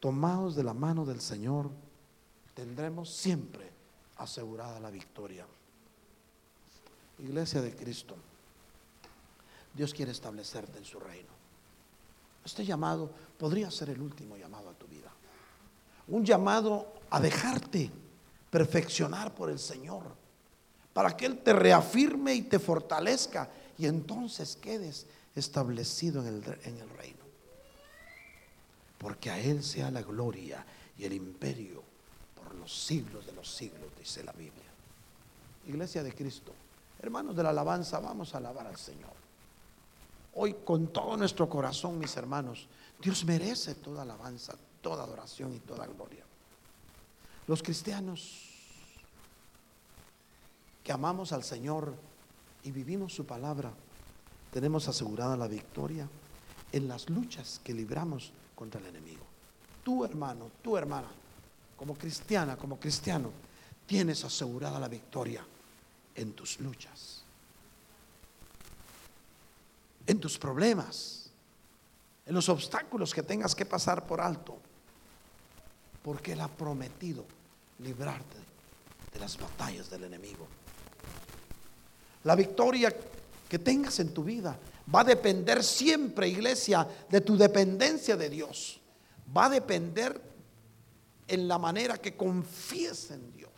tomados 0.00 0.56
de 0.56 0.64
la 0.64 0.74
mano 0.74 1.06
del 1.06 1.20
Señor, 1.20 1.70
tendremos 2.52 3.14
siempre 3.14 3.70
asegurada 4.16 4.80
la 4.80 4.90
victoria. 4.90 5.46
Iglesia 7.20 7.62
de 7.62 7.76
Cristo, 7.76 8.16
Dios 9.72 9.94
quiere 9.94 10.10
establecerte 10.10 10.78
en 10.78 10.84
su 10.84 10.98
reino. 10.98 11.30
Este 12.44 12.64
llamado 12.64 13.10
podría 13.38 13.70
ser 13.70 13.90
el 13.90 14.02
último 14.02 14.36
llamado 14.36 14.68
a 14.68 14.74
tu 14.74 14.86
vida. 14.88 15.12
Un 16.08 16.24
llamado 16.24 16.92
a 17.10 17.20
dejarte 17.20 17.90
perfeccionar 18.50 19.32
por 19.32 19.48
el 19.48 19.60
Señor, 19.60 20.23
para 20.94 21.14
que 21.16 21.26
Él 21.26 21.40
te 21.40 21.52
reafirme 21.52 22.34
y 22.34 22.42
te 22.42 22.58
fortalezca 22.58 23.50
y 23.76 23.86
entonces 23.86 24.56
quedes 24.56 25.06
establecido 25.34 26.22
en 26.22 26.28
el, 26.28 26.58
en 26.64 26.78
el 26.78 26.88
reino. 26.90 27.24
Porque 28.96 29.28
a 29.30 29.38
Él 29.38 29.62
sea 29.62 29.90
la 29.90 30.00
gloria 30.00 30.64
y 30.96 31.04
el 31.04 31.12
imperio 31.12 31.82
por 32.36 32.54
los 32.54 32.72
siglos 32.72 33.26
de 33.26 33.32
los 33.32 33.52
siglos, 33.52 33.90
dice 33.98 34.22
la 34.22 34.32
Biblia. 34.32 34.62
Iglesia 35.66 36.02
de 36.02 36.14
Cristo, 36.14 36.52
hermanos 37.02 37.34
de 37.34 37.42
la 37.42 37.50
alabanza, 37.50 37.98
vamos 37.98 38.32
a 38.34 38.38
alabar 38.38 38.68
al 38.68 38.76
Señor. 38.76 39.12
Hoy 40.34 40.54
con 40.64 40.88
todo 40.88 41.16
nuestro 41.16 41.48
corazón, 41.48 41.98
mis 41.98 42.16
hermanos, 42.16 42.68
Dios 43.02 43.24
merece 43.24 43.74
toda 43.74 44.02
alabanza, 44.02 44.54
toda 44.80 45.02
adoración 45.02 45.54
y 45.54 45.58
toda 45.58 45.86
gloria. 45.86 46.24
Los 47.48 47.62
cristianos 47.62 48.53
que 50.84 50.92
amamos 50.92 51.32
al 51.32 51.42
Señor 51.42 51.94
y 52.62 52.70
vivimos 52.70 53.12
su 53.12 53.26
palabra, 53.26 53.72
tenemos 54.52 54.86
asegurada 54.86 55.36
la 55.36 55.48
victoria 55.48 56.08
en 56.70 56.86
las 56.86 57.10
luchas 57.10 57.60
que 57.64 57.74
libramos 57.74 58.32
contra 58.54 58.80
el 58.80 58.86
enemigo. 58.86 59.24
Tu 59.82 60.04
hermano, 60.04 60.50
tu 60.62 60.76
hermana, 60.76 61.08
como 61.76 61.94
cristiana, 61.94 62.56
como 62.56 62.78
cristiano, 62.78 63.30
tienes 63.86 64.24
asegurada 64.24 64.78
la 64.78 64.88
victoria 64.88 65.44
en 66.14 66.32
tus 66.34 66.60
luchas 66.60 67.24
en 70.06 70.20
tus 70.20 70.38
problemas, 70.38 71.30
en 72.26 72.34
los 72.34 72.48
obstáculos 72.48 73.14
que 73.14 73.22
tengas 73.22 73.54
que 73.54 73.66
pasar 73.66 74.06
por 74.06 74.20
alto, 74.20 74.58
porque 76.02 76.32
Él 76.32 76.40
ha 76.40 76.48
prometido 76.48 77.24
librarte 77.78 78.36
de 79.12 79.20
las 79.20 79.38
batallas 79.38 79.90
del 79.90 80.04
enemigo. 80.04 80.46
La 82.24 82.34
victoria 82.34 82.94
que 83.48 83.58
tengas 83.58 84.00
en 84.00 84.12
tu 84.12 84.24
vida 84.24 84.58
va 84.92 85.00
a 85.00 85.04
depender 85.04 85.62
siempre, 85.62 86.28
iglesia, 86.28 86.86
de 87.10 87.20
tu 87.20 87.36
dependencia 87.36 88.16
de 88.16 88.28
Dios. 88.28 88.80
Va 89.34 89.46
a 89.46 89.50
depender 89.50 90.20
en 91.28 91.48
la 91.48 91.58
manera 91.58 91.98
que 91.98 92.16
confíes 92.16 93.10
en 93.10 93.32
Dios. 93.32 93.50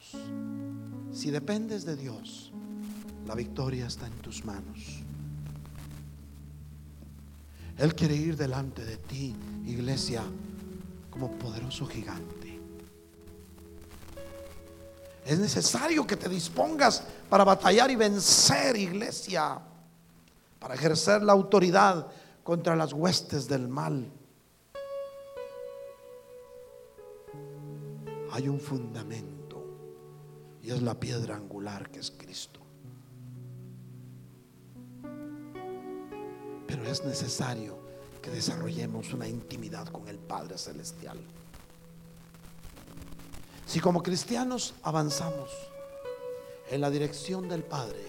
Si 1.13 1.31
dependes 1.31 1.85
de 1.85 1.97
Dios, 1.97 2.53
la 3.27 3.35
victoria 3.35 3.87
está 3.87 4.07
en 4.07 4.15
tus 4.15 4.45
manos. 4.45 5.03
Él 7.79 7.95
quiere 7.95 8.15
ir 8.15 8.37
delante 8.37 8.85
de 8.85 8.97
ti, 8.97 9.35
iglesia, 9.67 10.23
como 11.11 11.31
poderoso 11.33 11.87
gigante. 11.87 12.46
Es 15.27 15.41
necesario 15.41 16.07
que 16.07 16.17
te 16.17 16.29
dispongas 16.29 17.03
para 17.29 17.43
batallar 17.43 17.91
y 17.91 17.97
vencer, 17.97 18.77
iglesia, 18.77 19.59
para 20.61 20.75
ejercer 20.75 21.21
la 21.25 21.33
autoridad 21.33 22.07
contra 22.45 22.77
las 22.77 22.93
huestes 22.93 23.49
del 23.49 23.67
mal. 23.67 24.09
Hay 28.31 28.49
un 28.49 28.61
fundamento 28.61 29.65
y 30.63 30.71
es 30.71 30.81
la 30.81 30.95
piedra 30.95 31.35
angular 31.35 31.91
que 31.91 31.99
es 31.99 32.13
Cristo. 32.13 32.61
Pero 36.69 36.85
es 36.85 37.05
necesario 37.05 37.77
que 38.23 38.31
desarrollemos 38.31 39.13
una 39.13 39.27
intimidad 39.27 39.89
con 39.89 40.07
el 40.07 40.19
Padre 40.19 40.57
Celestial. 40.57 41.19
Si 43.67 43.81
como 43.81 44.03
cristianos 44.03 44.75
avanzamos 44.83 45.51
en 46.71 46.81
la 46.81 46.91
dirección 46.91 47.49
del 47.49 47.65
Padre, 47.65 48.03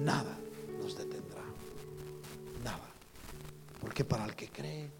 nada 0.00 0.36
nos 0.82 0.98
detendrá. 0.98 1.42
Nada. 2.62 2.90
Porque 3.80 4.04
para 4.04 4.26
el 4.26 4.34
que 4.34 4.50
cree, 4.50 4.90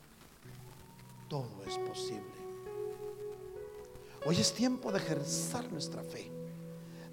todo 1.28 1.62
es 1.66 1.76
posible. 1.78 2.22
Hoy 4.24 4.36
es 4.36 4.54
tiempo 4.54 4.90
de 4.90 4.98
ejercer 4.98 5.70
nuestra 5.70 6.02
fe, 6.02 6.30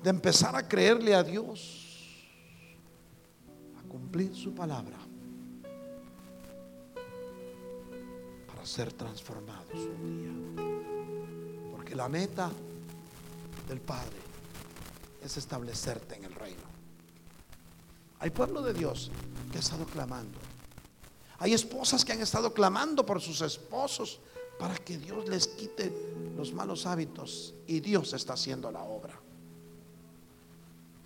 de 0.02 0.10
empezar 0.10 0.56
a 0.56 0.68
creerle 0.68 1.14
a 1.14 1.24
Dios 1.24 1.90
cumplir 3.92 4.34
su 4.34 4.54
palabra 4.56 4.98
para 8.48 8.66
ser 8.66 8.94
transformados 8.94 9.74
un 9.74 10.56
día. 10.56 10.81
La 11.96 12.08
meta 12.08 12.50
del 13.68 13.82
Padre 13.82 14.18
es 15.24 15.38
establecerte 15.38 16.16
en 16.16 16.24
el 16.24 16.34
reino. 16.34 16.64
Hay 18.20 18.30
pueblo 18.30 18.62
de 18.62 18.74
Dios 18.74 19.12
que 19.52 19.58
ha 19.58 19.62
estado 19.62 19.86
clamando. 19.86 20.40
Hay 21.40 21.54
esposas 21.54 22.06
que 22.06 22.14
han 22.14 22.22
estado 22.22 22.54
clamando 22.54 23.06
por 23.06 23.20
sus 23.20 23.42
esposos 23.42 24.20
para 24.60 24.76
que 24.76 24.98
Dios 24.98 25.28
les 25.28 25.48
quite 25.48 25.92
los 26.38 26.54
malos 26.54 26.86
hábitos. 26.86 27.54
Y 27.68 27.80
Dios 27.80 28.14
está 28.14 28.34
haciendo 28.34 28.72
la 28.72 28.84
obra. 28.84 29.20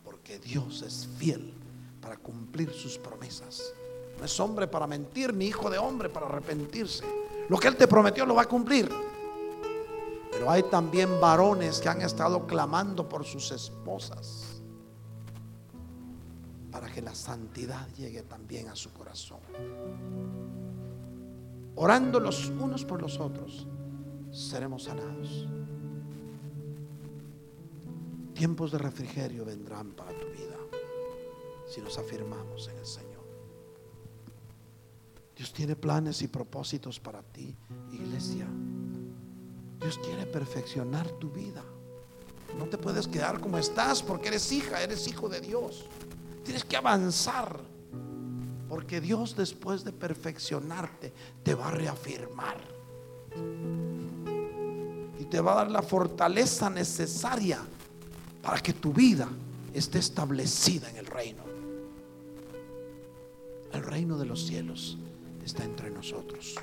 Porque 0.03 0.39
Dios 0.39 0.81
es 0.81 1.07
fiel 1.17 1.53
para 2.01 2.17
cumplir 2.17 2.71
sus 2.73 2.97
promesas. 2.97 3.73
No 4.19 4.25
es 4.25 4.39
hombre 4.39 4.67
para 4.67 4.87
mentir, 4.87 5.33
ni 5.33 5.47
hijo 5.47 5.69
de 5.69 5.77
hombre 5.77 6.09
para 6.09 6.27
arrepentirse. 6.27 7.03
Lo 7.49 7.57
que 7.57 7.67
Él 7.67 7.75
te 7.75 7.87
prometió 7.87 8.25
lo 8.25 8.35
va 8.35 8.43
a 8.43 8.47
cumplir. 8.47 8.89
Pero 10.35 10.51
hay 10.51 10.63
también 10.63 11.21
varones 11.21 11.79
que 11.79 11.87
han 11.87 12.01
estado 12.01 12.45
clamando 12.45 13.07
por 13.07 13.23
sus 13.23 13.51
esposas 13.51 14.61
para 16.69 16.91
que 16.91 17.01
la 17.01 17.15
santidad 17.15 17.87
llegue 17.95 18.21
también 18.23 18.67
a 18.67 18.75
su 18.75 18.91
corazón. 18.91 19.39
Orando 21.75 22.19
los 22.19 22.49
unos 22.49 22.83
por 22.83 23.01
los 23.01 23.17
otros, 23.17 23.65
seremos 24.29 24.83
sanados. 24.83 25.47
Tiempos 28.33 28.73
de 28.73 28.77
refrigerio 28.77 29.45
vendrán 29.45 29.91
para 29.91 30.11
tu 30.19 30.27
vida 30.27 30.57
si 31.65 31.79
nos 31.79 31.97
afirmamos 31.97 32.67
en 32.67 32.77
el 32.77 32.85
Señor. 32.85 33.23
Dios 35.33 35.53
tiene 35.53 35.77
planes 35.77 36.21
y 36.21 36.27
propósitos 36.27 36.99
para 36.99 37.23
ti, 37.23 37.55
iglesia. 37.93 38.49
Dios 39.79 39.99
quiere 40.03 40.25
perfeccionar 40.25 41.07
tu 41.11 41.29
vida. 41.29 41.63
No 42.57 42.65
te 42.65 42.77
puedes 42.77 43.07
quedar 43.07 43.39
como 43.39 43.57
estás 43.57 44.01
porque 44.01 44.29
eres 44.29 44.51
hija, 44.51 44.81
eres 44.81 45.07
hijo 45.07 45.27
de 45.27 45.41
Dios. 45.41 45.85
Tienes 46.43 46.63
que 46.63 46.77
avanzar. 46.77 47.59
Porque 48.69 48.99
Dios 48.99 49.35
después 49.35 49.83
de 49.83 49.91
perfeccionarte 49.91 51.13
te 51.43 51.53
va 51.53 51.67
a 51.67 51.71
reafirmar. 51.71 52.57
Y 55.19 55.25
te 55.25 55.39
va 55.39 55.53
a 55.53 55.55
dar 55.55 55.71
la 55.71 55.81
fortaleza 55.81 56.69
necesaria 56.69 57.59
para 58.41 58.59
que 58.59 58.73
tu 58.73 58.93
vida 58.93 59.27
esté 59.73 59.99
establecida 59.99 60.89
en 60.89 60.97
el 60.97 61.05
reino. 61.05 61.43
El 63.73 63.83
reino 63.83 64.17
de 64.17 64.25
los 64.25 64.45
cielos 64.45 64.97
está 65.43 65.63
entre 65.63 65.89
nosotros. 65.89 66.55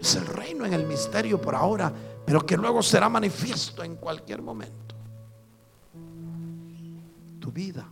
Es 0.00 0.14
el 0.16 0.26
reino 0.26 0.64
en 0.64 0.72
el 0.72 0.86
misterio 0.86 1.40
por 1.40 1.54
ahora, 1.54 1.92
pero 2.24 2.44
que 2.44 2.56
luego 2.56 2.82
será 2.82 3.08
manifiesto 3.08 3.82
en 3.82 3.96
cualquier 3.96 4.42
momento. 4.42 4.94
Tu 7.40 7.50
vida 7.52 7.86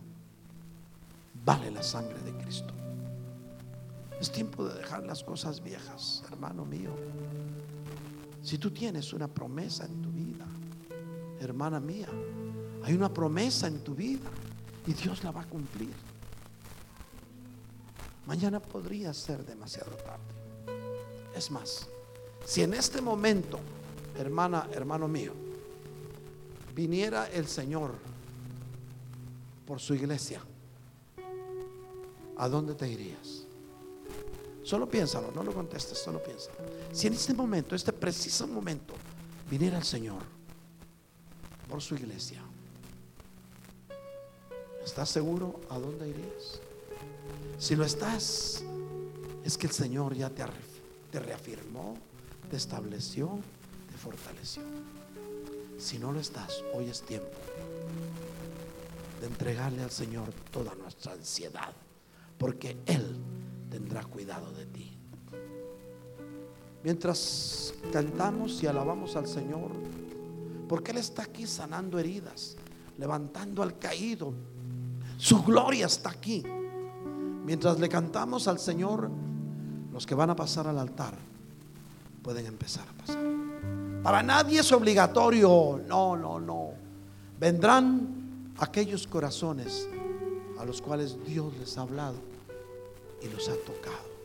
vale 1.43 1.71
la 1.71 1.83
sangre 1.83 2.19
de 2.21 2.33
Cristo. 2.43 2.73
Es 4.19 4.31
tiempo 4.31 4.65
de 4.65 4.75
dejar 4.75 5.03
las 5.03 5.23
cosas 5.23 5.61
viejas, 5.61 6.23
hermano 6.31 6.65
mío. 6.65 6.91
Si 8.41 8.57
tú 8.57 8.71
tienes 8.71 9.13
una 9.13 9.27
promesa 9.27 9.85
en 9.85 10.01
tu 10.01 10.09
vida, 10.11 10.45
hermana 11.39 11.79
mía, 11.79 12.07
hay 12.83 12.93
una 12.93 13.13
promesa 13.13 13.67
en 13.67 13.83
tu 13.83 13.95
vida 13.95 14.29
y 14.85 14.93
Dios 14.93 15.23
la 15.23 15.31
va 15.31 15.41
a 15.41 15.45
cumplir. 15.45 15.93
Mañana 18.25 18.59
podría 18.59 19.13
ser 19.13 19.45
demasiado 19.45 19.91
tarde. 19.91 20.23
Es 21.35 21.51
más, 21.51 21.87
si 22.45 22.61
en 22.61 22.73
este 22.73 23.01
momento, 23.01 23.59
hermana, 24.17 24.69
hermano 24.71 25.07
mío, 25.07 25.33
viniera 26.73 27.27
el 27.27 27.47
Señor 27.47 27.95
por 29.65 29.79
su 29.79 29.95
iglesia, 29.95 30.41
¿a 32.37 32.47
dónde 32.47 32.75
te 32.75 32.87
irías? 32.87 33.45
Solo 34.63 34.89
piénsalo, 34.89 35.31
no 35.31 35.43
lo 35.43 35.53
contestes, 35.53 35.97
solo 35.97 36.23
piénsalo. 36.23 36.57
Si 36.91 37.07
en 37.07 37.13
este 37.13 37.33
momento, 37.33 37.75
este 37.75 37.93
preciso 37.93 38.47
momento, 38.47 38.93
viniera 39.49 39.77
el 39.77 39.83
Señor 39.83 40.21
por 41.69 41.81
su 41.81 41.95
iglesia, 41.95 42.41
¿estás 44.83 45.09
seguro 45.09 45.61
a 45.69 45.77
dónde 45.77 46.09
irías? 46.09 46.61
Si 47.57 47.75
lo 47.75 47.85
estás, 47.85 48.63
es 49.43 49.57
que 49.57 49.67
el 49.67 49.73
Señor 49.73 50.15
ya 50.15 50.29
te, 50.29 50.45
reafirmó, 51.19 51.95
estableció, 52.55 53.39
te 53.91 53.97
fortaleció. 53.97 54.63
Si 55.77 55.99
no 55.99 56.11
lo 56.11 56.19
estás, 56.19 56.63
hoy 56.73 56.89
es 56.89 57.01
tiempo 57.01 57.37
de 59.19 59.27
entregarle 59.27 59.83
al 59.83 59.91
Señor 59.91 60.31
toda 60.51 60.73
nuestra 60.75 61.13
ansiedad, 61.13 61.73
porque 62.37 62.77
Él 62.85 63.17
tendrá 63.69 64.03
cuidado 64.03 64.51
de 64.51 64.65
ti. 64.65 64.97
Mientras 66.83 67.73
cantamos 67.91 68.61
y 68.61 68.67
alabamos 68.67 69.15
al 69.15 69.27
Señor, 69.27 69.71
porque 70.67 70.91
Él 70.91 70.97
está 70.97 71.23
aquí 71.23 71.47
sanando 71.47 71.99
heridas, 71.99 72.55
levantando 72.97 73.63
al 73.63 73.77
caído, 73.79 74.33
su 75.17 75.43
gloria 75.43 75.87
está 75.87 76.11
aquí. 76.11 76.43
Mientras 77.45 77.79
le 77.79 77.89
cantamos 77.89 78.47
al 78.47 78.59
Señor, 78.59 79.09
los 79.91 80.05
que 80.05 80.15
van 80.15 80.29
a 80.29 80.35
pasar 80.35 80.67
al 80.67 80.79
altar 80.79 81.34
pueden 82.25 82.47
empezar 82.47 82.87
a 82.89 82.93
pasar. 82.93 83.23
Para 84.01 84.23
nadie 84.23 84.59
es 84.59 84.71
obligatorio, 84.71 85.79
no, 85.87 86.17
no, 86.17 86.39
no. 86.39 86.71
Vendrán 87.39 88.51
aquellos 88.57 89.05
corazones 89.05 89.87
a 90.57 90.65
los 90.65 90.81
cuales 90.81 91.23
Dios 91.23 91.55
les 91.59 91.77
ha 91.77 91.81
hablado 91.81 92.15
y 93.21 93.27
los 93.27 93.47
ha 93.47 93.53
tocado. 93.57 94.15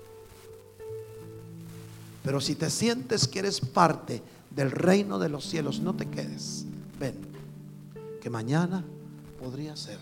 Pero 2.25 2.41
si 2.41 2.55
te 2.55 2.71
sientes 2.71 3.29
que 3.29 3.41
eres 3.41 3.61
parte 3.61 4.23
del 4.51 4.71
reino 4.71 5.19
de 5.19 5.29
los 5.29 5.45
cielos, 5.45 5.81
no 5.81 5.95
te 5.95 6.07
quedes. 6.07 6.65
Ven, 6.99 7.17
que 8.23 8.31
mañana 8.31 8.83
podría 9.39 9.77
ser 9.77 9.99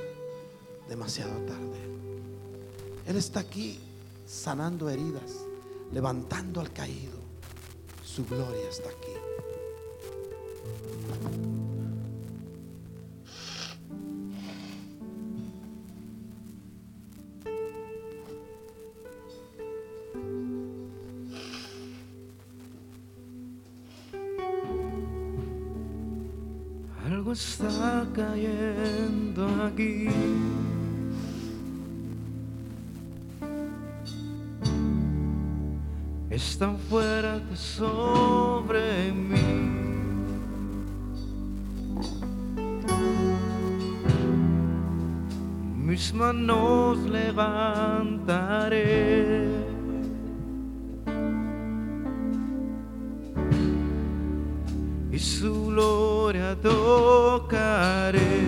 demasiado 0.88 1.32
tarde. 1.46 1.78
Él 3.08 3.16
está 3.16 3.40
aquí 3.40 3.80
sanando 4.24 4.88
heridas, 4.88 5.44
levantando 5.92 6.60
al 6.60 6.72
caído. 6.72 7.17
Su 8.18 8.26
gloria 8.26 8.68
está 8.68 8.88
aquí. 8.88 9.12
Algo 27.06 27.30
está 27.30 28.04
cayendo 28.16 29.46
aquí. 29.64 30.08
Están 36.30 36.78
fuera 36.78 37.07
sobre 37.54 39.12
mí. 39.12 39.38
Mis 45.86 46.12
manos 46.14 46.98
levantaré. 46.98 48.78
Y 55.10 55.18
su 55.18 55.66
gloria 55.68 56.54
tocaré. 56.60 58.47